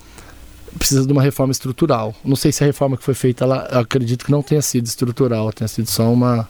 [0.78, 2.14] precisa de uma reforma estrutural.
[2.24, 5.52] Não sei se a reforma que foi feita lá, acredito que não tenha sido estrutural,
[5.52, 6.48] tenha sido só uma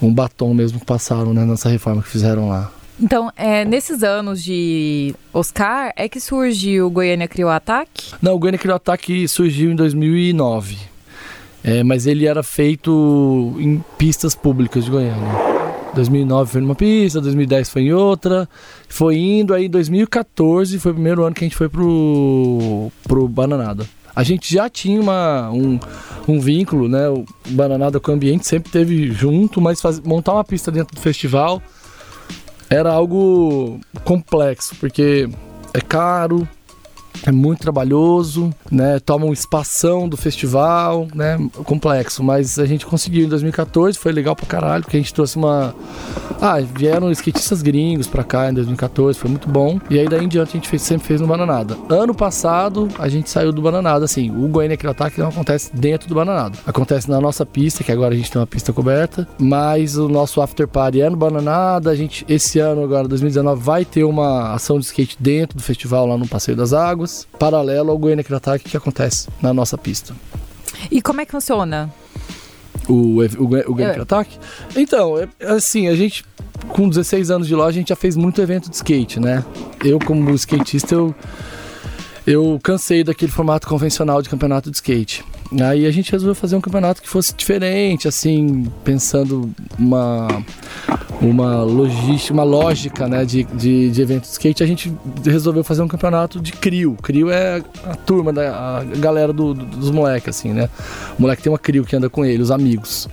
[0.00, 2.72] um batom mesmo que passaram né, nessa reforma que fizeram lá.
[3.00, 8.14] Então, é, nesses anos de Oscar, é que surgiu o Goiânia Criou Ataque?
[8.22, 10.78] Não, o Goiânia Criou Ataque surgiu em 2009.
[11.62, 15.56] É, mas ele era feito em pistas públicas de Goiânia.
[15.94, 18.48] 2009 foi numa pista, 2010 foi em outra,
[18.88, 23.26] foi indo, aí em 2014 foi o primeiro ano que a gente foi pro, pro
[23.26, 23.86] Bananada.
[24.16, 25.78] A gente já tinha uma, um,
[26.26, 27.06] um vínculo, né?
[27.10, 31.00] O Bananada com o ambiente sempre teve junto, mas faz, montar uma pista dentro do
[31.02, 31.62] festival
[32.70, 35.28] era algo complexo, porque
[35.74, 36.48] é caro,
[37.24, 38.98] é muito trabalhoso, né?
[38.98, 41.38] Toma um espação do festival, né?
[41.64, 45.36] Complexo, mas a gente conseguiu em 2014, foi legal pra caralho, porque a gente trouxe
[45.36, 45.74] uma.
[46.40, 49.78] Ah, vieram skatistas gringos pra cá em 2014, foi muito bom.
[49.88, 51.76] E aí daí em diante a gente fez, sempre fez no Bananada.
[51.88, 56.14] Ano passado a gente saiu do Bananada, assim, o Goiânia ataque não acontece dentro do
[56.14, 56.58] Bananada.
[56.66, 60.40] Acontece na nossa pista, que agora a gente tem uma pista coberta, mas o nosso
[60.40, 61.90] after party é no Bananada.
[61.90, 66.06] A gente, esse ano, agora, 2019, vai ter uma ação de skate dentro do festival
[66.06, 67.05] lá no Passeio das Águas
[67.38, 70.14] paralelo ao Goiânia Ataque que acontece na nossa pista.
[70.90, 71.92] E como é que funciona?
[72.88, 74.00] O, o, o Goiânia é.
[74.00, 74.38] Ataque?
[74.76, 76.24] Então, é, assim, a gente
[76.68, 79.44] com 16 anos de loja, a gente já fez muito evento de skate, né?
[79.84, 81.14] Eu, como skatista, eu,
[82.26, 85.24] eu cansei daquele formato convencional de campeonato de skate.
[85.62, 90.26] Aí a gente resolveu fazer um campeonato que fosse diferente, assim, pensando uma,
[91.20, 94.62] uma logística, uma lógica né, de, de, de evento de skate.
[94.62, 94.92] A gente
[95.24, 96.96] resolveu fazer um campeonato de CRIO.
[97.00, 100.68] CRIO é a turma, da, a galera do, do, dos moleques, assim, né?
[101.18, 103.08] O moleque tem uma CRIO que anda com ele, os amigos.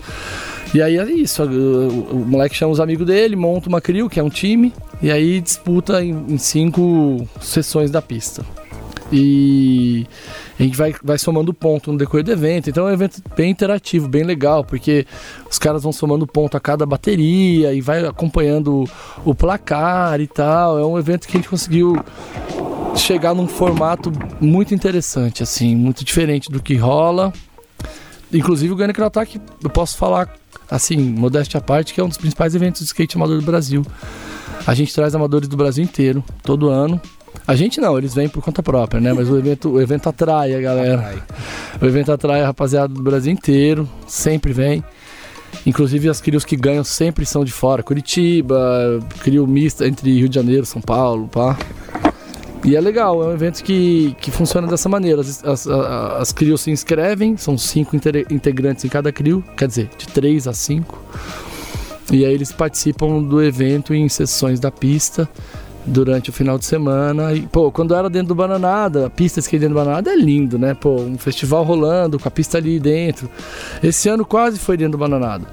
[0.74, 4.20] E aí é isso, o, o moleque chama os amigos dele, monta uma CRIO, que
[4.20, 8.44] é um time, e aí disputa em, em cinco sessões da pista.
[9.16, 10.08] E
[10.60, 12.68] a gente vai, vai somando ponto no decorrer do evento.
[12.68, 15.06] Então é um evento bem interativo, bem legal, porque
[15.48, 18.86] os caras vão somando ponto a cada bateria e vai acompanhando
[19.24, 20.80] o placar e tal.
[20.80, 21.96] É um evento que a gente conseguiu
[22.96, 27.32] chegar num formato muito interessante, assim, muito diferente do que rola.
[28.34, 30.28] Inclusive o Gunner Ataque, eu posso falar
[30.72, 33.86] assim, modéstia à parte, que é um dos principais eventos de skate amador do Brasil.
[34.66, 37.00] A gente traz amadores do Brasil inteiro, todo ano
[37.46, 39.12] A gente não, eles vêm por conta própria, né?
[39.12, 41.02] Mas o evento, o evento atrai a galera.
[41.02, 41.24] Atrai.
[41.82, 44.84] O evento atrai a rapaziada do Brasil inteiro, sempre vem.
[45.66, 47.84] Inclusive as crios que ganham sempre são de fora.
[47.84, 51.58] Curitiba, crio mista entre Rio de Janeiro, São Paulo, pá.
[52.64, 55.20] E é legal, é um evento que, que funciona dessa maneira.
[55.20, 60.08] As, as, as, crios se inscrevem, são cinco integrantes em cada crio, quer dizer, de
[60.08, 60.98] três a cinco.
[62.10, 65.30] E aí eles participam do evento em sessões da pista
[65.86, 67.34] durante o final de semana.
[67.34, 70.58] E, pô, quando era dentro do Bananada, a pista skate dentro do Bananada é lindo,
[70.58, 70.74] né?
[70.74, 73.30] Pô, um festival rolando, com a pista ali dentro.
[73.82, 75.46] Esse ano quase foi dentro do Bananada.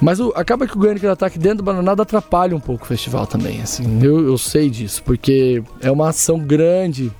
[0.00, 3.26] Mas o- acaba que o Goiânia Ataque dentro do Bananada atrapalha um pouco o festival
[3.26, 3.98] também, assim.
[4.02, 7.12] Eu, eu sei disso, porque é uma ação grande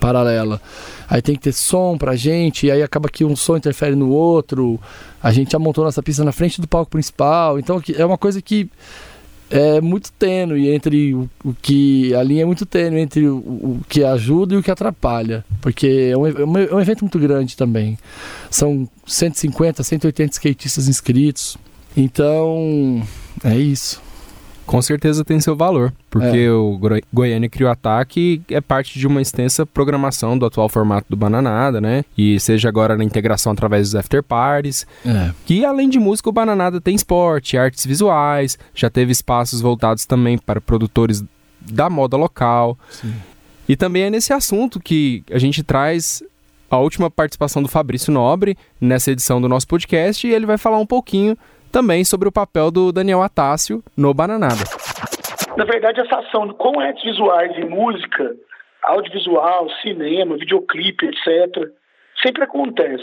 [0.00, 0.60] paralela.
[1.08, 4.08] Aí tem que ter som pra gente, e aí acaba que um som interfere no
[4.10, 4.80] outro.
[5.22, 7.58] A gente já montou nossa pista na frente do palco principal.
[7.58, 8.68] Então é uma coisa que
[9.50, 12.14] é muito tênue entre o, o que.
[12.14, 15.44] A linha é muito tênue entre o, o que ajuda e o que atrapalha.
[15.60, 17.98] Porque é um, é um- é evento muito grande também.
[18.50, 21.56] São 150, 180 skatistas inscritos.
[21.96, 23.02] Então,
[23.44, 24.02] é isso.
[24.66, 26.50] Com certeza tem seu valor, porque É.
[26.50, 26.80] o
[27.12, 32.04] Goiânia Crio Ataque é parte de uma extensa programação do atual formato do Bananada, né?
[32.16, 35.32] E seja agora na integração através dos after parties, É.
[35.44, 40.38] que além de música, o Bananada tem esporte, artes visuais, já teve espaços voltados também
[40.38, 41.22] para produtores
[41.60, 42.78] da moda local.
[43.68, 46.22] E também é nesse assunto que a gente traz
[46.70, 50.78] a última participação do Fabrício Nobre nessa edição do nosso podcast e ele vai falar
[50.78, 51.36] um pouquinho
[51.74, 54.62] também sobre o papel do Daniel Atácio no Bananada.
[55.56, 58.36] Na verdade, essa ação com artes visuais e música,
[58.84, 61.68] audiovisual, cinema, videoclipe, etc.,
[62.22, 63.02] sempre acontece.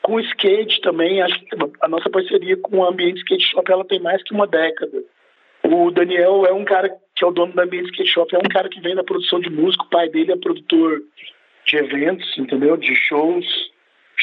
[0.00, 4.22] Com o skate também, a nossa parceria com o Ambiente Skate Shop ela tem mais
[4.22, 4.96] que uma década.
[5.62, 8.48] O Daniel é um cara que é o dono do Ambiente Skate Shop, é um
[8.48, 11.02] cara que vem da produção de música, o pai dele é produtor
[11.66, 12.78] de eventos, entendeu?
[12.78, 13.44] De shows,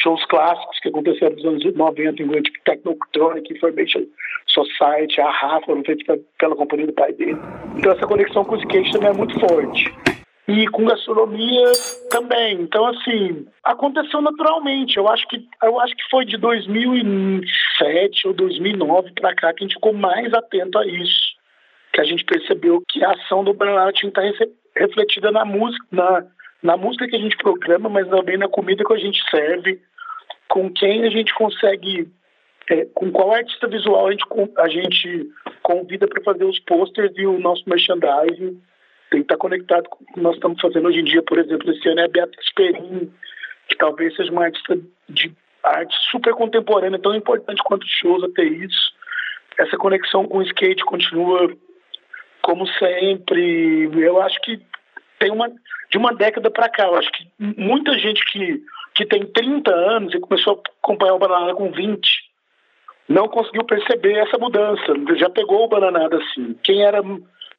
[0.00, 4.02] shows clássicos que aconteceram nos anos 90 em Goiânia, tipo Technotronic, Information
[4.46, 7.36] Society, a Rafa, foram feitos pe- pela companhia do pai dele.
[7.76, 9.94] Então essa conexão com o skate também é muito forte.
[10.46, 11.64] E com gastronomia
[12.10, 12.54] também.
[12.62, 14.96] Então, assim, aconteceu naturalmente.
[14.96, 19.66] Eu acho que, eu acho que foi de 2007 ou 2009 para cá que a
[19.66, 21.36] gente ficou mais atento a isso.
[21.92, 23.50] Que a gente percebeu que a ação do
[24.08, 26.24] estar rece- refletida na música, na,
[26.62, 29.80] na música que a gente programa, mas também na comida que a gente serve,
[30.48, 32.10] com quem a gente consegue
[32.70, 34.24] é, com qual artista visual a gente,
[34.58, 35.30] a gente
[35.62, 38.60] convida para fazer os posters e o nosso merchandising.
[39.10, 41.22] Tem que estar conectado com o que nós estamos fazendo hoje em dia.
[41.22, 43.10] Por exemplo, esse ano é a Beatriz Perim,
[43.68, 48.92] que talvez seja uma artista de arte super contemporânea, tão importante quanto shows até isso.
[49.58, 51.50] Essa conexão com o skate continua
[52.42, 53.90] como sempre.
[53.94, 54.60] Eu acho que
[55.18, 55.50] tem uma
[55.90, 56.86] de uma década para cá.
[56.86, 58.62] Eu acho que muita gente que,
[58.94, 62.28] que tem 30 anos e começou a acompanhar o Bananada com 20
[63.08, 64.84] não conseguiu perceber essa mudança.
[65.16, 66.54] Já pegou o Bananada assim.
[66.62, 67.02] Quem era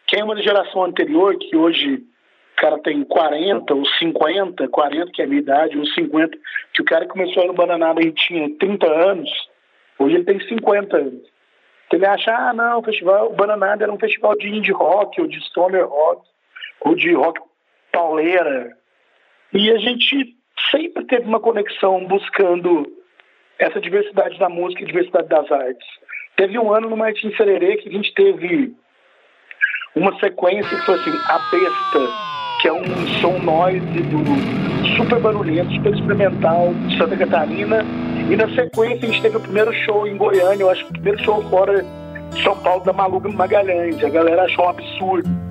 [0.10, 5.22] quem é uma geração anterior, que hoje o cara tem 40 ou 50, 40 que
[5.22, 6.38] é a minha idade, ou 50,
[6.74, 9.30] que o cara começou no Bananada e tinha 30 anos,
[10.00, 11.22] hoje ele tem 50 anos.
[11.86, 15.22] Então ele acha, ah, não, o festival, o Bananada era um festival de indie rock,
[15.22, 16.28] ou de stoner rock,
[16.82, 17.40] ou de rock
[17.92, 18.78] pauleira.
[19.54, 20.36] E a gente
[20.72, 22.88] sempre teve uma conexão buscando
[23.58, 25.88] essa diversidade da música e diversidade das artes.
[26.36, 28.74] Teve um ano no Martins Sererê que a gente teve
[29.96, 32.00] uma sequência que foi assim, A Besta,
[32.62, 32.86] que é um
[33.22, 37.84] som noise do super barulhento, super experimental de Santa Catarina.
[38.30, 40.94] E na sequência a gente teve o primeiro show em Goiânia, eu acho que o
[40.94, 44.02] primeiro show fora de São Paulo da Maluca Magalhães.
[44.04, 45.49] A galera achou um absurdo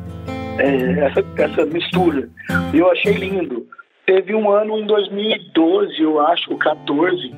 [0.58, 2.28] é, essa, essa mistura.
[2.72, 3.66] E eu achei lindo.
[4.06, 7.30] Teve um ano em 2012, eu acho, ou 14,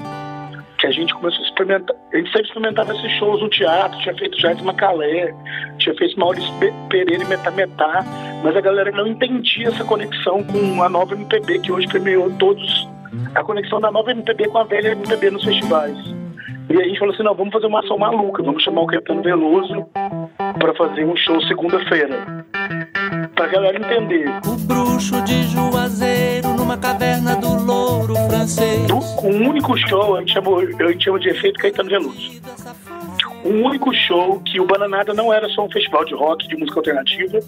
[0.79, 1.97] que a gente começou a experimentar.
[2.13, 5.35] A gente sempre experimentava esses shows no teatro, tinha feito Jardim Macalé,
[5.79, 8.05] tinha feito Maurício Pe- Pereira e Metá Metá,
[8.45, 12.89] mas a galera não entendia essa conexão com a nova MPB, que hoje permeou todos.
[13.35, 15.97] A conexão da nova MPB com a velha MPB nos festivais.
[16.71, 19.23] E a gente falou assim: não, vamos fazer uma ação maluca, vamos chamar o Caetano
[19.23, 19.87] Veloso
[20.59, 22.47] para fazer um show segunda-feira.
[23.35, 24.29] Pra galera entender.
[24.47, 28.87] O bruxo de Juazeiro numa caverna do louro francês.
[28.87, 32.41] Do, com um único show, a gente, chamou, a gente chama de efeito Caetano Veloso.
[33.45, 36.81] Um único show que o Bananada não era só um festival de rock, de música
[36.81, 37.41] alternativa,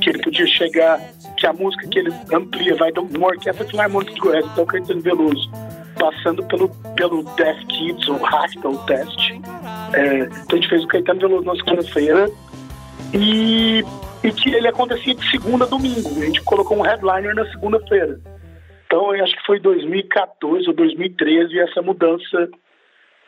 [0.00, 1.00] que ele podia chegar,
[1.36, 5.00] que a música que ele amplia vai de uma orquestra filarmônica de Goiás, então Caetano
[5.00, 5.50] Veloso,
[5.98, 9.30] passando pelo, pelo Death Kids ou Hospital Test.
[9.92, 12.30] É, então a gente fez o Caetano Veloso na segunda-feira
[13.14, 13.84] e
[14.22, 16.08] e que ele acontecia de segunda a domingo.
[16.20, 18.20] A gente colocou um headliner na segunda-feira.
[18.86, 22.48] Então, eu acho que foi 2014 ou 2013 essa mudança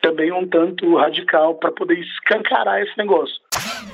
[0.01, 3.35] também um tanto radical para poder escancarar esse negócio.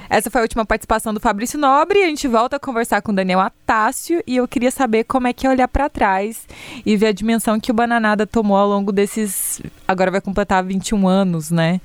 [0.09, 2.01] Essa foi a última participação do Fabrício Nobre.
[2.01, 5.33] A gente volta a conversar com o Daniel Atácio e eu queria saber como é
[5.33, 6.47] que é olhar para trás
[6.83, 9.61] e ver a dimensão que o Bananada tomou ao longo desses.
[9.87, 11.79] Agora vai completar 21 anos, né?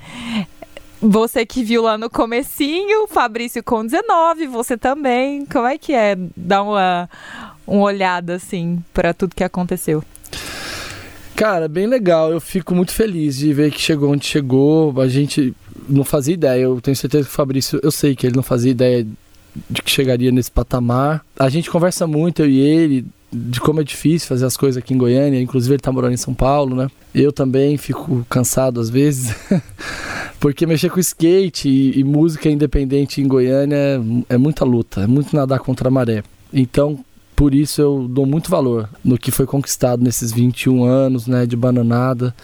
[1.06, 5.44] Você que viu lá no comecinho, Fabrício com 19, você também.
[5.44, 7.10] Como é que é dar uma,
[7.66, 10.02] uma olhada assim para tudo que aconteceu?
[11.36, 12.30] Cara, bem legal.
[12.30, 14.98] Eu fico muito feliz de ver que chegou onde chegou.
[14.98, 15.54] A gente
[15.86, 16.62] não fazia ideia.
[16.62, 19.06] Eu tenho certeza que o Fabrício, eu sei que ele não fazia ideia
[19.68, 21.22] de que chegaria nesse patamar.
[21.38, 24.94] A gente conversa muito, eu e ele, de como é difícil fazer as coisas aqui
[24.94, 25.40] em Goiânia.
[25.40, 26.88] Inclusive, ele tá morando em São Paulo, né?
[27.14, 29.34] Eu também fico cansado às vezes.
[30.38, 33.76] Porque mexer com skate e, e, música independente em Goiânia
[34.28, 36.22] é, é muita luta, é muito nadar contra a maré.
[36.52, 37.02] Então,
[37.34, 41.56] por isso eu dou muito valor no que foi conquistado nesses 21 anos, né, de
[41.56, 42.34] bananada.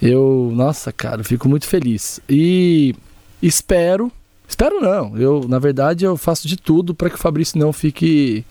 [0.00, 2.20] Eu, nossa, cara, fico muito feliz.
[2.28, 2.94] E
[3.42, 4.10] espero
[4.48, 5.14] Espero não.
[5.16, 8.44] Eu, na verdade, eu faço de tudo para que o Fabrício não fique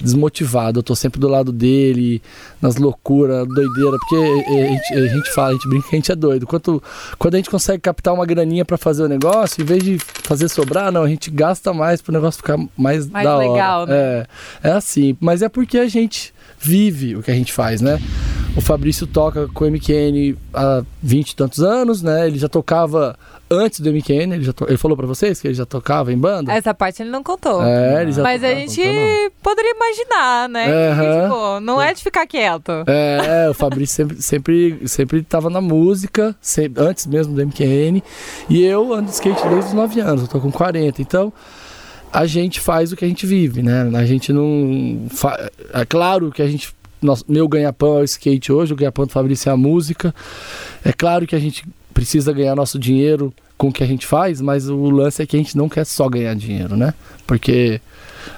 [0.00, 0.78] desmotivado.
[0.78, 2.22] Eu tô sempre do lado dele,
[2.62, 6.12] nas loucuras, doideira, porque a gente, a gente fala, a gente brinca que a gente
[6.12, 6.46] é doido.
[6.46, 6.80] Quanto,
[7.18, 10.48] quando a gente consegue captar uma graninha para fazer o negócio, em vez de fazer
[10.48, 13.90] sobrar, não, a gente gasta mais para o negócio ficar mais, mais da legal, hora.
[13.90, 14.26] Né?
[14.62, 18.00] É, é assim, mas é porque a gente vive o que a gente faz, né?
[18.56, 22.26] O Fabrício toca com o MQN há 20 e tantos anos, né?
[22.26, 23.18] Ele já tocava
[23.50, 24.66] antes do MQN, ele, já to...
[24.68, 26.52] ele falou para vocês que ele já tocava em banda?
[26.52, 27.62] Essa parte ele não contou.
[27.62, 30.66] É, ele já Mas tocava, a gente poderia imaginar, né?
[30.94, 32.70] Que, tipo, não é de ficar quieto.
[32.86, 38.02] É, o Fabrício sempre, sempre, sempre tava na música, sempre, antes mesmo do MQN.
[38.48, 41.02] E eu ando de skate desde os 9 anos, eu tô com 40.
[41.02, 41.32] Então,
[42.12, 43.90] a gente faz o que a gente vive, né?
[43.94, 45.06] A gente não.
[45.10, 45.50] Fa...
[45.72, 46.74] É claro que a gente.
[47.00, 50.14] Nosso, meu ganha-pão é o skate hoje, o ganha-pão do Fabrício é a música.
[50.84, 51.64] É claro que a gente
[52.00, 55.36] precisa ganhar nosso dinheiro com o que a gente faz, mas o lance é que
[55.36, 56.94] a gente não quer só ganhar dinheiro, né?
[57.26, 57.78] Porque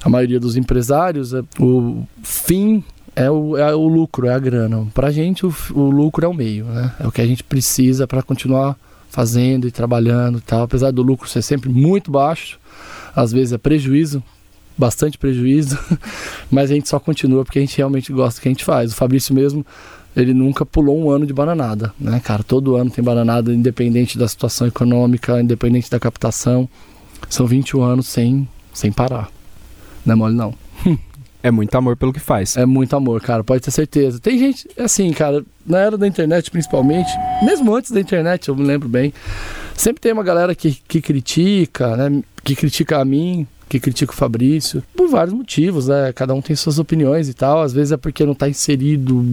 [0.03, 2.83] a maioria dos empresários, é, o fim
[3.15, 4.85] é o, é o lucro, é a grana.
[4.93, 6.93] Pra gente, o, o lucro é o meio, né?
[6.99, 8.77] É o que a gente precisa para continuar
[9.11, 10.65] fazendo e trabalhando e tal.
[10.65, 12.59] Apesar do lucro ser sempre muito baixo,
[13.15, 14.21] às vezes é prejuízo,
[14.77, 15.79] bastante prejuízo,
[16.51, 18.91] mas a gente só continua porque a gente realmente gosta do que a gente faz.
[18.91, 19.65] O Fabrício mesmo
[20.17, 22.43] ele nunca pulou um ano de bananada, né, cara?
[22.43, 26.69] Todo ano tem bananada, independente da situação econômica, independente da captação.
[27.29, 29.31] São 21 anos sem, sem parar.
[30.05, 30.55] Não é mole, não.
[31.45, 32.57] É muito amor pelo que faz.
[32.57, 34.21] É muito amor, cara, pode ter certeza.
[34.21, 37.11] Tem gente, assim, cara, na era da internet principalmente,
[37.45, 39.13] mesmo antes da internet, eu me lembro bem,
[39.75, 44.15] sempre tem uma galera que, que critica, né, que critica a mim, que critica o
[44.15, 46.13] Fabrício, por vários motivos, né?
[46.13, 47.63] Cada um tem suas opiniões e tal.
[47.63, 49.25] Às vezes é porque não está inserido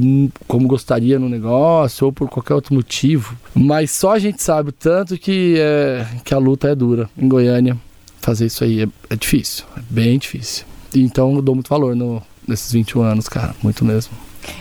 [0.48, 3.36] como gostaria no negócio ou por qualquer outro motivo.
[3.54, 7.28] Mas só a gente sabe o tanto que, é, que a luta é dura em
[7.28, 7.76] Goiânia.
[8.22, 10.66] Fazer isso aí é, é difícil, é bem difícil.
[10.96, 14.14] Então eu dou muito valor no, nesses 21 anos, cara, muito mesmo.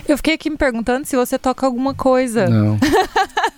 [0.08, 2.48] Eu fiquei aqui me perguntando se você toca alguma coisa.
[2.48, 2.80] Não.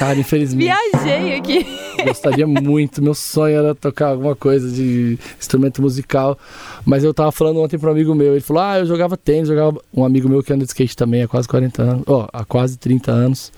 [0.00, 0.64] Cara, infelizmente.
[0.64, 1.66] Viajei aqui.
[2.06, 3.02] Gostaria muito.
[3.02, 6.38] Meu sonho era tocar alguma coisa de instrumento musical.
[6.86, 8.32] Mas eu tava falando ontem para um amigo meu.
[8.32, 9.78] Ele falou: Ah, eu jogava tênis, jogava.
[9.92, 12.02] Um amigo meu que anda de skate também há quase 40 anos.
[12.06, 13.52] Ó, oh, há quase 30 anos.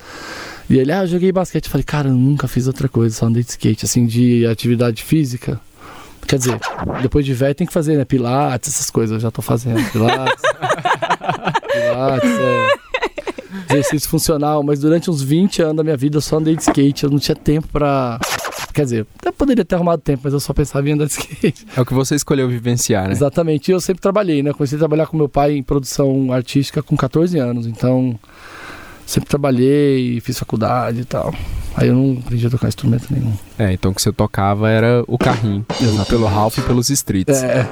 [0.68, 1.66] E ele, ah, eu joguei basquete.
[1.66, 5.00] Eu falei, cara, eu nunca fiz outra coisa, só andei de skate, assim, de atividade
[5.00, 5.60] física.
[6.26, 6.58] Quer dizer,
[7.00, 8.04] depois de velho tem que fazer, né?
[8.04, 9.80] Pilates, essas coisas, eu já tô fazendo.
[9.92, 10.42] Pilates.
[11.72, 12.91] pilates, é
[13.70, 17.04] exercício funcional, mas durante uns 20 anos da minha vida eu só andei de skate,
[17.04, 18.18] eu não tinha tempo pra.
[18.72, 21.66] Quer dizer, eu poderia ter arrumado tempo, mas eu só pensava em andar de skate.
[21.76, 23.12] É o que você escolheu vivenciar, né?
[23.12, 23.70] Exatamente.
[23.70, 24.52] E eu sempre trabalhei, né?
[24.52, 28.18] Comecei a trabalhar com meu pai em produção artística com 14 anos, então
[29.06, 31.34] sempre trabalhei, fiz faculdade e tal.
[31.74, 33.32] Aí eu não aprendi a tocar instrumento nenhum.
[33.58, 35.64] É, então o que você tocava era o carrinho,
[36.08, 37.42] pelo Ralph e pelos streets.
[37.42, 37.66] É.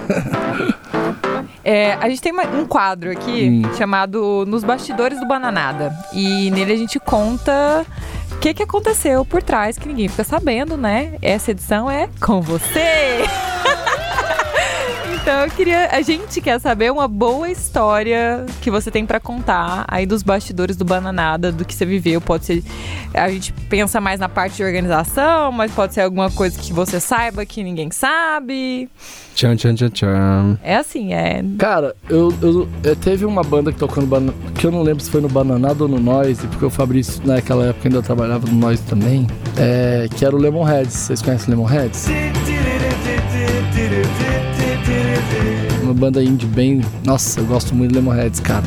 [1.65, 3.75] É, a gente tem uma, um quadro aqui hum.
[3.77, 5.93] chamado Nos Bastidores do Bananada.
[6.13, 7.85] E nele a gente conta
[8.33, 11.17] o que, que aconteceu por trás, que ninguém fica sabendo, né?
[11.21, 13.25] Essa edição é com você!
[15.23, 15.89] Então eu queria.
[15.93, 20.77] A gente quer saber uma boa história que você tem para contar aí dos bastidores
[20.77, 22.21] do Bananada, do que você viveu.
[22.21, 22.65] Pode ser.
[23.13, 26.99] A gente pensa mais na parte de organização, mas pode ser alguma coisa que você
[26.99, 28.89] saiba que ninguém sabe.
[29.35, 30.59] Tchan, tchan, tchan, tchan.
[30.63, 31.45] É assim, é.
[31.59, 35.03] Cara, eu, eu, eu teve uma banda que tocou no Bananada, que eu não lembro
[35.03, 38.55] se foi no Bananada ou no Noise, porque o Fabrício naquela época ainda trabalhava no
[38.55, 39.27] Noise também,
[39.59, 40.95] é, que era o Lemonheads.
[40.95, 42.09] Vocês conhecem o Lemonheads?
[46.01, 46.81] Banda indie bem.
[47.05, 48.65] Nossa, eu gosto muito de Lemonheads, cara.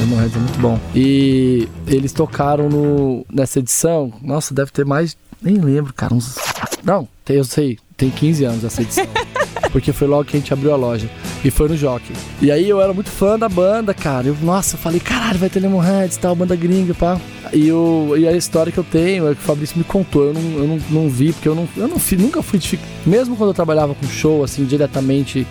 [0.00, 0.80] Lemonheads é muito bom.
[0.96, 4.12] E eles tocaram no, nessa edição.
[4.20, 5.16] Nossa, deve ter mais.
[5.40, 6.14] Nem lembro, cara.
[6.14, 6.36] Uns,
[6.84, 7.78] não, eu sei.
[7.96, 9.06] Tem 15 anos essa edição.
[9.72, 11.08] porque foi logo que a gente abriu a loja.
[11.44, 12.12] E foi no Jockey.
[12.40, 14.28] E aí eu era muito fã da banda, cara.
[14.28, 17.20] Eu, nossa, eu falei, caralho, vai ter Lemonheads e tal, banda gringa, pá.
[17.52, 20.24] E, eu, e a história que eu tenho é que o Fabrício me contou.
[20.26, 22.68] Eu não, eu não, não vi, porque eu, não, eu não, fi- nunca fui de
[22.68, 25.46] fi- Mesmo quando eu trabalhava com show, assim, diretamente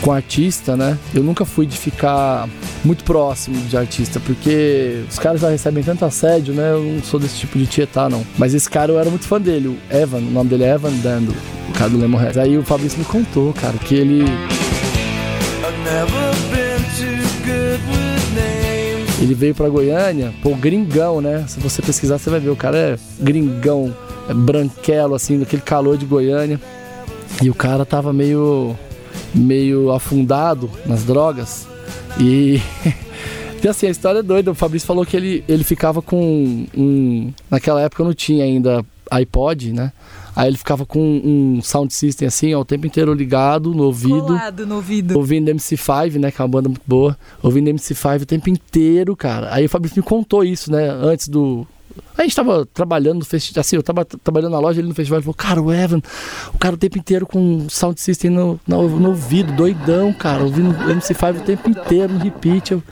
[0.00, 0.98] com artista, né?
[1.14, 2.48] Eu nunca fui de ficar
[2.84, 6.72] muito próximo de artista, porque os caras já recebem tanto assédio, né?
[6.72, 8.24] Eu não sou desse tipo de tietar, não.
[8.36, 10.90] Mas esse cara eu era muito fã dele, o Evan, o nome dele é Evan
[11.02, 11.34] Dando,
[11.68, 12.38] o cara do Lemonheads.
[12.38, 14.24] Aí o Fabrício me contou, cara, que ele.
[19.22, 21.44] Ele veio pra Goiânia, pô, gringão, né?
[21.46, 22.50] Se você pesquisar, você vai ver.
[22.50, 23.94] O cara é gringão,
[24.28, 26.60] é branquelo, assim, daquele calor de Goiânia.
[27.40, 28.76] E o cara tava meio.
[29.32, 31.68] meio afundado nas drogas.
[32.20, 32.60] E.
[33.64, 34.50] E assim, a história é doida.
[34.50, 37.32] O Fabrício falou que ele, ele ficava com um.
[37.48, 39.92] Naquela época não tinha ainda iPod, né?
[40.34, 44.22] Aí ele ficava com um sound system assim, ó, o tempo inteiro ligado no ouvido
[44.26, 45.16] Colado no ouvido.
[45.18, 46.30] ouvindo MC5, né?
[46.30, 47.16] Que é uma banda muito boa.
[47.42, 49.52] Ouvindo MC5 o tempo inteiro, cara.
[49.54, 50.88] Aí o Fabrício me contou isso, né?
[50.88, 51.66] Antes do.
[52.16, 54.94] A gente tava trabalhando no festival, assim, eu tava tra- trabalhando na loja, ele no
[54.94, 56.00] festival, ele falou, cara, o Evan,
[56.54, 60.70] o cara o tempo inteiro com sound system no, no, no ouvido, doidão, cara, ouvindo
[60.74, 62.72] MC5 o tempo inteiro no repeat.
[62.72, 62.82] Eu,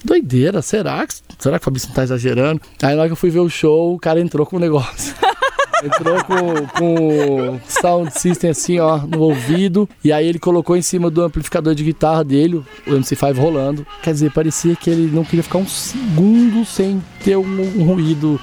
[0.00, 2.62] que doideira, será que, será que o Fabrício não tá exagerando?
[2.82, 5.14] Aí na hora que eu fui ver o show, o cara entrou com o negócio.
[5.84, 9.88] Entrou com, com sound system assim, ó, no ouvido.
[10.02, 13.86] E aí ele colocou em cima do amplificador de guitarra dele, o MC5 rolando.
[14.02, 18.40] Quer dizer, parecia que ele não queria ficar um segundo sem ter um, um ruído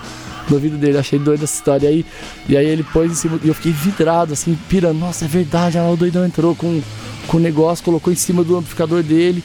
[0.47, 0.97] no ouvido dele.
[0.97, 1.87] Achei doido essa história.
[1.87, 2.05] E aí,
[2.49, 3.39] e aí ele pôs em cima.
[3.43, 4.99] E eu fiquei vidrado, assim, pirando.
[4.99, 5.77] Nossa, é verdade.
[5.77, 6.81] Lá o doidão entrou com,
[7.27, 9.43] com o negócio, colocou em cima do amplificador dele.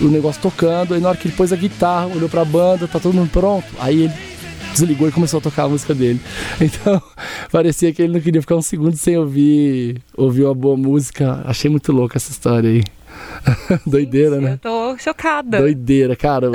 [0.00, 0.94] O negócio tocando.
[0.94, 3.66] Aí na hora que ele pôs a guitarra, olhou pra banda, tá todo mundo pronto.
[3.78, 4.14] Aí ele
[4.76, 6.20] desligou e começou a tocar a música dele.
[6.60, 7.00] Então,
[7.50, 11.42] parecia que ele não queria ficar um segundo sem ouvir, ouvir uma boa música.
[11.44, 12.82] Achei muito louca essa história aí.
[13.86, 14.58] Doideira, Eu né?
[14.60, 15.58] tô chocada.
[15.60, 16.50] Doideira, cara.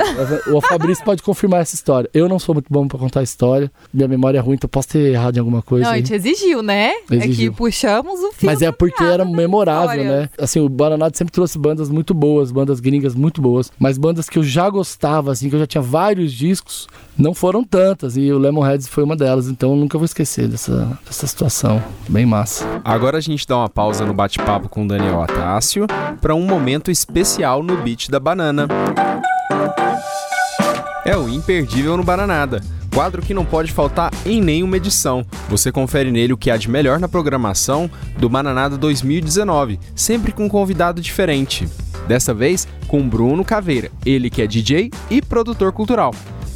[0.52, 2.08] O Fabrício pode confirmar essa história.
[2.12, 3.70] Eu não sou muito bom pra contar a história.
[3.92, 5.84] Minha memória é ruim, então posso ter errado em alguma coisa.
[5.84, 6.00] Não, a aí.
[6.00, 6.92] gente exigiu, né?
[7.10, 7.52] É Exigiu.
[7.52, 8.46] que puxamos o fio.
[8.46, 10.28] Mas é porque era memorável, né?
[10.38, 14.38] Assim, o Bananado sempre trouxe bandas muito boas, bandas gringas muito boas, mas bandas que
[14.38, 18.38] eu já gostava, assim, que eu já tinha vários discos, não foram tantas, e o
[18.38, 21.82] Lemonheads foi uma delas, então eu nunca vou esquecer dessa, dessa situação.
[22.08, 22.64] Bem massa.
[22.84, 25.86] Agora a gente dá uma pausa no bate-papo com o Daniel Atácio
[26.20, 28.66] para um momento especial no Beat da Banana.
[31.04, 32.62] É o imperdível no Bananada,
[32.94, 35.26] quadro que não pode faltar em nenhuma edição.
[35.48, 40.44] Você confere nele o que há de melhor na programação do Bananada 2019, sempre com
[40.44, 41.68] um convidado diferente.
[42.06, 46.14] Dessa vez com Bruno Caveira, ele que é DJ e produtor cultural.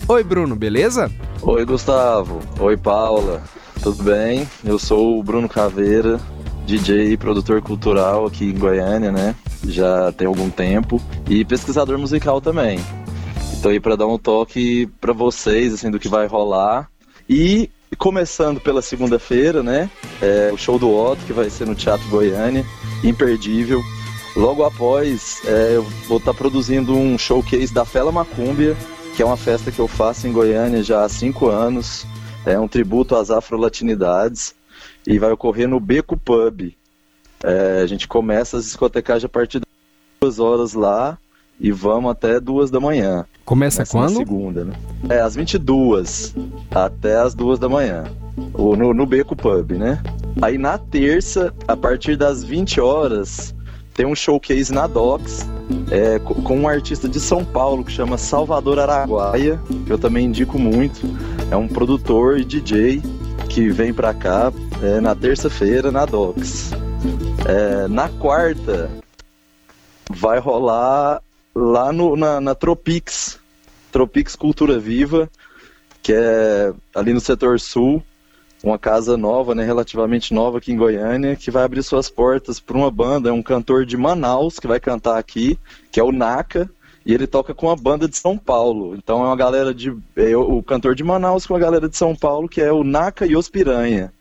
[0.09, 1.11] Oi Bruno, beleza?
[1.43, 2.41] Oi, Gustavo.
[2.61, 3.43] Oi, Paula.
[3.83, 4.49] Tudo bem?
[4.64, 6.21] Eu sou o Bruno Caveira,
[6.67, 9.35] DJ e produtor cultural aqui em Goiânia, né?
[9.69, 11.01] Já tem algum tempo.
[11.29, 12.79] E pesquisador musical também.
[13.53, 16.89] Estou aí para dar um toque para vocês, assim, do que vai rolar.
[17.29, 19.91] E começando pela segunda-feira, né?
[20.21, 22.64] É o show do Otto, que vai ser no Teatro Goiânia.
[23.03, 23.83] Imperdível.
[24.37, 28.77] Logo após, é, eu vou estar produzindo um showcase da Fela Macúmbia,
[29.17, 32.07] que é uma festa que eu faço em Goiânia já há cinco anos.
[32.45, 34.55] É um tributo às afro-latinidades
[35.07, 36.73] e vai ocorrer no Beco Pub.
[37.45, 39.66] É, a gente começa as discotecagens a partir das
[40.20, 41.18] duas horas lá
[41.61, 43.24] e vamos até duas da manhã.
[43.45, 44.16] Começa Começa quando?
[44.16, 44.72] segunda, né?
[45.09, 46.34] É, às 22
[46.70, 48.05] até as duas da manhã.
[48.53, 50.03] Ou no, no Beco Pub, né?
[50.43, 53.55] Aí na terça, a partir das 20 horas,
[53.95, 55.47] tem um showcase na Docs
[55.91, 60.26] é, co- com um artista de São Paulo que chama Salvador Araguaia, que eu também
[60.26, 61.01] indico muito.
[61.51, 63.01] É um produtor e DJ
[63.49, 66.72] que vem pra cá é, na terça-feira na Docs.
[67.47, 68.91] É, na quarta,
[70.11, 71.23] vai rolar
[71.55, 73.39] lá no, na, na Tropix,
[73.93, 75.31] Tropix Cultura Viva,
[76.03, 78.03] que é ali no setor sul,
[78.63, 82.77] uma casa nova, né, relativamente nova aqui em Goiânia, que vai abrir suas portas para
[82.77, 85.59] uma banda, é um cantor de Manaus que vai cantar aqui,
[85.91, 86.69] que é o Naka,
[87.07, 88.97] e ele toca com a banda de São Paulo.
[88.97, 89.97] Então é uma galera de.
[90.17, 93.25] É o cantor de Manaus com a galera de São Paulo, que é o Naka
[93.25, 94.13] e os Piranha.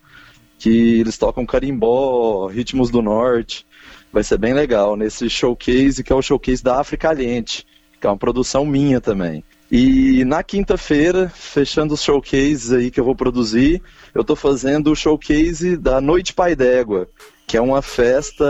[0.66, 3.68] Que eles tocam carimbó, ritmos do norte.
[4.11, 7.68] Vai ser bem legal nesse showcase, que é o showcase da África Caliente,
[8.01, 9.43] que é uma produção minha também.
[9.72, 13.80] E na quinta-feira, fechando os showcases aí que eu vou produzir,
[14.11, 17.07] eu tô fazendo o showcase da Noite Pai d'Égua,
[17.45, 18.43] que é uma festa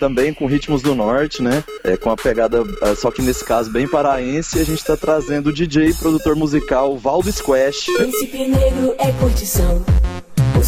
[0.00, 1.62] também com ritmos do norte, né?
[1.84, 5.50] É, com a pegada, é, só que nesse caso bem paraense, a gente tá trazendo
[5.50, 7.84] o DJ e produtor musical Valdo Squash.
[7.84, 10.01] Príncipe negro é curtição.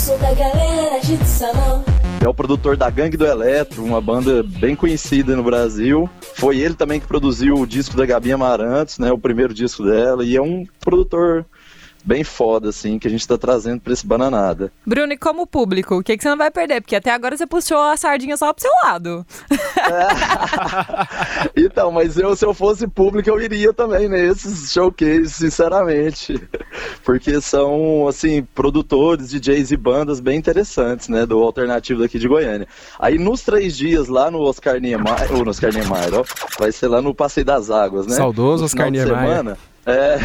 [0.04, 1.82] O som da galera o salão.
[2.20, 6.10] É o produtor da Gangue do Eletro, uma banda bem conhecida no Brasil.
[6.34, 9.10] Foi ele também que produziu o disco da Gabi Amarantos, né?
[9.10, 10.22] O primeiro disco dela.
[10.22, 11.46] E é um produtor
[12.04, 14.70] bem foda, assim, que a gente tá trazendo pra esse Bananada.
[14.86, 16.80] Bruno, e como público, o que, que você não vai perder?
[16.80, 19.26] Porque até agora você puxou a sardinha só pro seu lado.
[21.56, 26.40] então, mas eu, se eu fosse público, eu iria também nesses showcases, sinceramente.
[27.02, 32.68] Porque são, assim, produtores, DJs e bandas bem interessantes, né, do alternativo daqui de Goiânia.
[32.98, 36.24] Aí, nos três dias, lá no Oscar Niemeyer, ou no Oscar Niemeyer, ó,
[36.58, 38.16] vai ser lá no Passeio das Águas, né?
[38.16, 39.16] Saudoso Oscar Niemeyer.
[39.16, 39.58] semana.
[39.86, 40.18] É,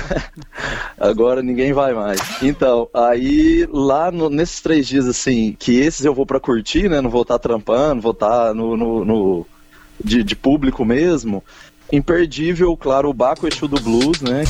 [0.99, 2.19] agora ninguém vai mais.
[2.41, 7.01] Então, aí lá no- nesses três dias, assim, que esses eu vou pra curtir, né?
[7.01, 9.45] Não vou estar trampando, vou estar no, no, no-
[10.03, 11.43] de, de público mesmo.
[11.91, 14.43] Imperdível, claro, o Baco Exu do Blues, né?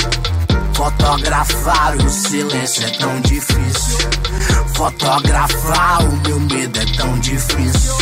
[0.75, 4.09] Fotografar o silêncio é tão difícil.
[4.75, 7.93] Fotografar o meu medo é tão difícil.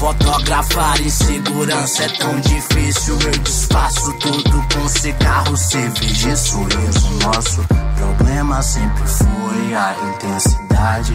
[0.00, 3.18] Fotografar insegurança é tão difícil.
[3.20, 7.10] Eu disfarço tudo com cigarro, cerveja e sorriso.
[7.22, 7.62] Nosso
[7.98, 11.14] problema sempre foi a intensidade.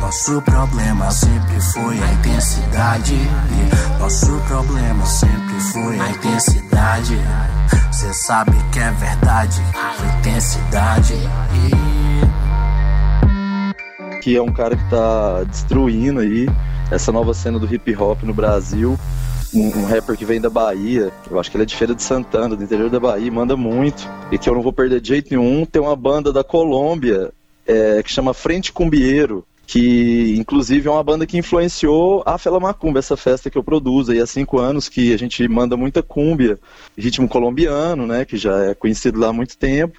[0.00, 3.16] Nosso problema sempre foi a intensidade.
[4.00, 7.16] Nosso problema sempre foi a intensidade.
[7.92, 11.14] Cê sabe que é verdade, a intensidade.
[14.20, 16.48] que é um cara que tá destruindo aí
[16.92, 18.98] essa nova cena do hip hop no Brasil.
[19.54, 22.02] Um, um rapper que vem da Bahia, eu acho que ele é de Feira de
[22.02, 24.08] Santana, do interior da Bahia, manda muito.
[24.30, 25.64] E que eu não vou perder de jeito nenhum.
[25.64, 27.32] Tem uma banda da Colômbia
[27.66, 32.98] é, que chama Frente Cumbieiro, que inclusive é uma banda que influenciou a Fela Macumba,
[32.98, 36.58] essa festa que eu produzo aí há cinco anos, que a gente manda muita cúmbia,
[36.96, 39.98] ritmo colombiano, né, que já é conhecido lá há muito tempo.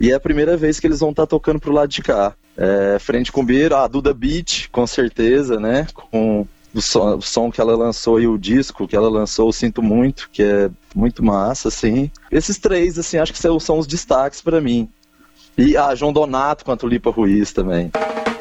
[0.00, 2.34] E é a primeira vez que eles vão estar tocando pro lado de cá.
[2.56, 5.86] É, frente com Beira, a Duda Beat, com certeza, né?
[5.94, 9.52] Com o som, o som que ela lançou e o disco que ela lançou, eu
[9.52, 12.10] sinto muito, que é muito massa, assim.
[12.30, 14.88] Esses três, assim, acho que são, são os destaques pra mim.
[15.56, 17.90] E a João Donato com a Tulipa Ruiz também.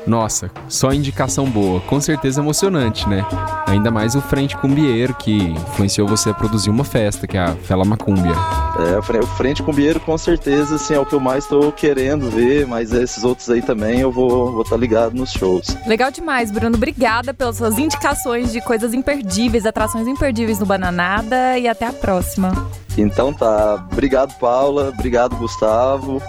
[0.08, 1.80] Nossa, só indicação boa.
[1.82, 3.26] Com certeza emocionante, né?
[3.68, 7.56] Ainda mais o Frente Cumbieiro, que influenciou você a produzir uma festa, que é a
[7.56, 8.36] Fela Macúmbia.
[8.92, 11.48] É, o Fre- o Frente com Beira, com certeza, assim, é o que eu mais
[11.48, 15.32] tô querendo ver, mas esses outros aí também eu vou estar vou tá ligado nos
[15.32, 15.76] shows.
[15.88, 16.76] Legal demais, Bruno.
[16.76, 22.54] Obrigada pelas suas indicações de coisas imperdíveis, atrações imperdíveis no Bananada e até a próxima.
[22.98, 26.22] Então tá, obrigado Paula, obrigado Gustavo,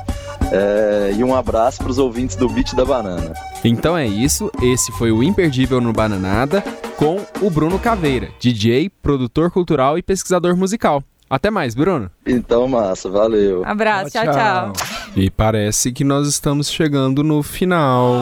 [0.52, 3.34] é, e um abraço pros ouvintes do Beat da Banana.
[3.64, 6.62] Então é isso, esse foi o Imperdível no Bananada
[6.96, 11.02] com o Bruno Caveira, DJ, produtor cultural e pesquisador musical.
[11.28, 12.08] Até mais, Bruno.
[12.24, 13.64] Então, massa, valeu.
[13.64, 14.72] Abraço, tchau, tchau.
[15.16, 18.14] E parece que nós estamos chegando no final.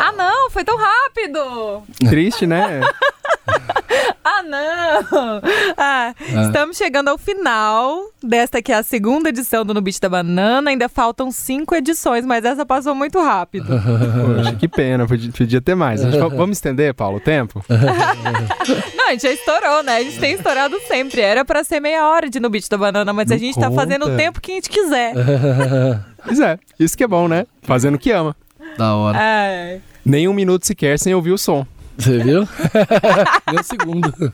[0.00, 1.82] Ah, não, foi tão rápido!
[2.08, 2.80] Triste, né?
[4.38, 5.40] Ah, não!
[5.76, 6.14] Ah,
[6.46, 10.70] Estamos chegando ao final desta que é a segunda edição do No Beat da Banana.
[10.70, 13.66] Ainda faltam cinco edições, mas essa passou muito rápido.
[14.36, 16.00] Poxa, que pena, podia, podia ter mais.
[16.02, 17.64] Gente va- vamos estender, Paulo, o tempo?
[18.96, 19.96] Não, a gente já estourou, né?
[19.96, 21.20] A gente tem estourado sempre.
[21.20, 24.02] Era pra ser meia hora de No Beat da Banana, mas a gente tá fazendo
[24.02, 24.16] o conta.
[24.18, 25.14] tempo que a gente quiser.
[26.24, 27.46] Pois é, isso que é bom, né?
[27.62, 28.36] Fazendo o que ama.
[28.76, 29.16] Da hora.
[29.18, 29.80] Ai.
[30.04, 31.64] Nem um minuto sequer sem ouvir o som.
[31.98, 32.48] Você viu?
[33.52, 34.32] Um segundo.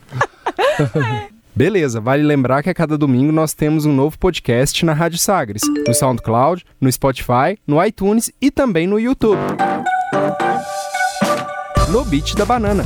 [1.55, 5.61] Beleza, vale lembrar que a cada domingo nós temos um novo podcast na Rádio Sagres,
[5.87, 9.39] no SoundCloud, no Spotify, no iTunes e também no YouTube.
[11.95, 12.85] No Beat da Banana.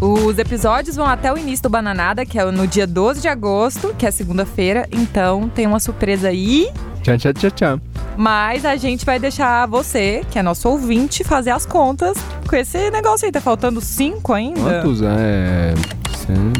[0.00, 3.92] Os episódios vão até o início do Bananada, que é no dia 12 de agosto,
[3.98, 4.86] que é segunda-feira.
[4.92, 6.70] Então tem uma surpresa aí.
[7.02, 7.80] Tchan, tchan, tchan, tchan.
[8.16, 12.16] Mas a gente vai deixar você, que é nosso ouvinte, fazer as contas
[12.48, 13.32] com esse negócio aí.
[13.32, 14.60] Tá faltando cinco ainda.
[14.60, 15.02] Quantos?
[15.02, 15.74] É.
[16.16, 16.54] Cinco.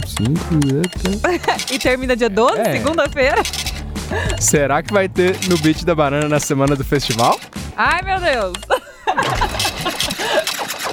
[1.73, 2.73] E termina dia 12, É.
[2.73, 3.41] segunda-feira.
[4.41, 7.39] Será que vai ter no Beat da Banana na semana do festival?
[7.77, 8.53] Ai, meu Deus.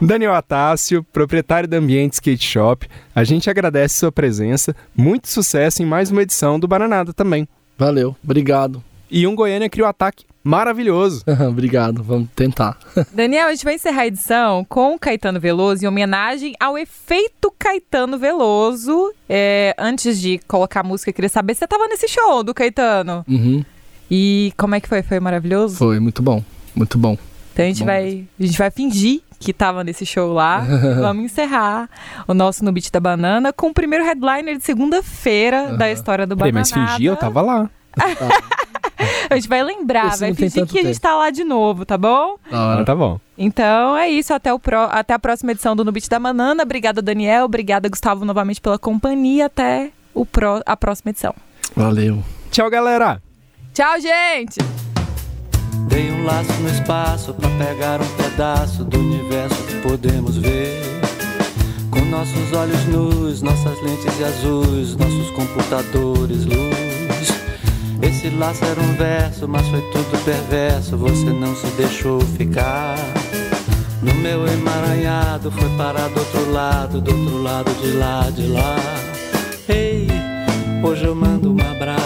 [0.00, 4.74] Daniel Atácio, proprietário da Ambiente Skate Shop, a gente agradece sua presença.
[4.96, 7.48] Muito sucesso em mais uma edição do Bananada também.
[7.78, 8.82] Valeu, obrigado.
[9.10, 11.22] E um Goiânia criou ataque maravilhoso.
[11.48, 12.78] obrigado, vamos tentar.
[13.14, 17.52] Daniel, a gente vai encerrar a edição com o Caetano Veloso em homenagem ao efeito
[17.58, 19.12] Caetano Veloso.
[19.28, 22.52] É, antes de colocar a música, eu queria saber se você tava nesse show do
[22.54, 23.24] Caetano.
[23.28, 23.64] Uhum,
[24.10, 25.02] E como é que foi?
[25.02, 25.76] Foi maravilhoso?
[25.76, 26.42] foi muito bom,
[26.74, 27.16] muito bom.
[27.52, 27.86] Então a gente, Bom.
[27.86, 30.60] vai, a gente vai fingir que tava nesse show lá.
[31.00, 31.88] Vamos encerrar
[32.28, 36.36] o nosso No Beat da Banana com o primeiro headliner de segunda-feira da história do
[36.36, 36.58] Banana.
[36.60, 37.68] mas fingir, eu tava lá.
[39.28, 41.00] A gente vai lembrar, Esse vai fingir que a gente tempo.
[41.00, 42.36] tá lá de novo, tá bom?
[42.52, 43.18] Ah, tá bom.
[43.36, 46.62] Então é isso, até, o pró- até a próxima edição do No Beat da Banana.
[46.62, 47.46] Obrigada, Daniel.
[47.46, 49.46] Obrigada, Gustavo, novamente pela companhia.
[49.46, 51.34] Até o pró- a próxima edição.
[51.74, 52.22] Valeu.
[52.50, 53.20] Tchau, galera.
[53.74, 54.91] Tchau, gente!
[55.88, 60.82] Dei um laço no espaço pra pegar um pedaço do universo que podemos ver.
[61.90, 67.32] Com nossos olhos nus, nossas lentes e azuis, nossos computadores, luz.
[68.02, 70.96] Esse laço era um verso, mas foi tudo perverso.
[70.96, 72.96] Você não se deixou ficar.
[74.02, 78.76] No meu emaranhado, foi parar do outro lado, do outro lado de lá, de lá.
[79.68, 80.08] Ei,
[80.82, 82.02] hoje eu mando um abraço.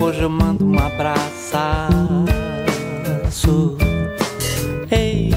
[0.00, 1.56] Hoje eu mando um abraço.
[4.90, 5.30] Ei,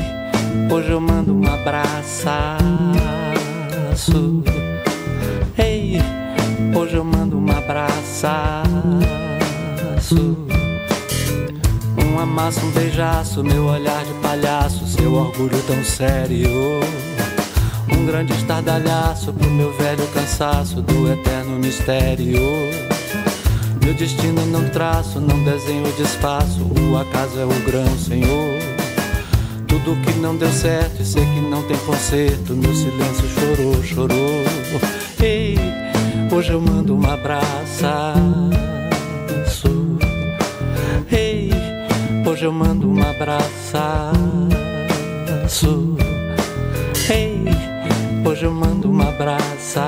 [0.71, 2.29] hoje eu mando um abraço.
[5.57, 5.97] Ei,
[6.75, 8.27] hoje eu mando um abraço.
[11.97, 16.49] Um amasso, um beijaço, meu olhar de palhaço, seu orgulho tão sério.
[17.91, 22.88] Um grande estardalhaço pro meu velho cansaço do eterno mistério.
[23.83, 26.61] Meu destino não traço, não desenho, desfaço.
[26.63, 28.59] O acaso é o grão, Senhor.
[29.67, 32.53] Tudo que não deu certo e sei que não tem conserto.
[32.53, 34.43] Meu silêncio chorou, chorou.
[35.21, 35.57] Ei,
[36.31, 37.85] hoje eu mando um abraço.
[41.11, 41.51] Ei,
[42.25, 43.77] hoje eu mando um abraço.
[47.09, 47.45] Ei,
[48.25, 49.79] hoje eu mando um abraço.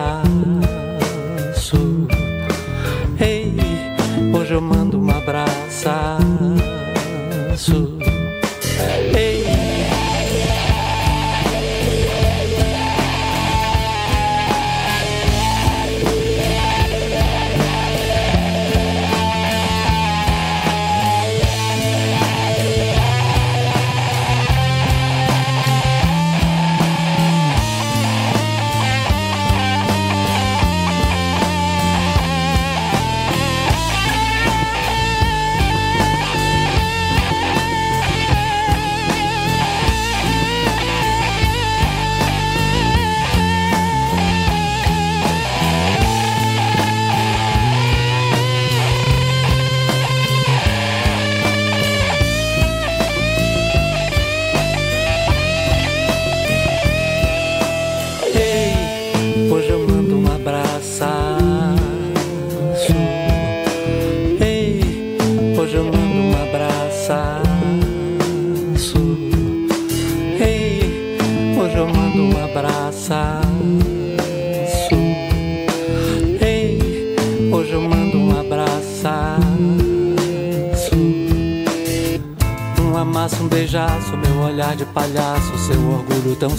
[4.54, 5.90] Eu mando um abraço.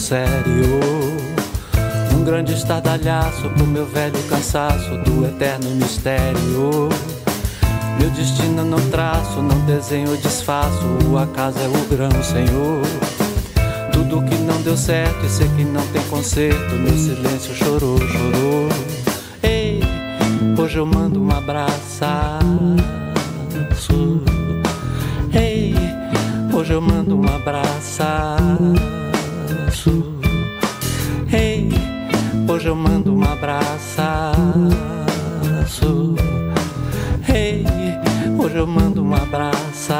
[0.02, 0.80] Sério.
[2.12, 6.88] Um grande estardalhaço pro meu velho cansaço do eterno mistério.
[8.00, 10.84] Meu destino não traço, não desenho, desfaço.
[11.08, 12.82] O acaso é o grão, Senhor.
[13.92, 16.74] Tudo que não deu certo e sei que não tem conserto.
[16.74, 18.68] Meu silêncio chorou, chorou.
[19.40, 19.80] Ei,
[20.58, 22.04] hoje eu mando um abraço.
[25.32, 25.74] Ei,
[26.52, 28.02] hoje eu mando um abraço.
[32.62, 34.00] Hoje eu mando um abraço.
[37.34, 37.64] Ei,
[38.38, 39.92] hoje eu mando um abraço.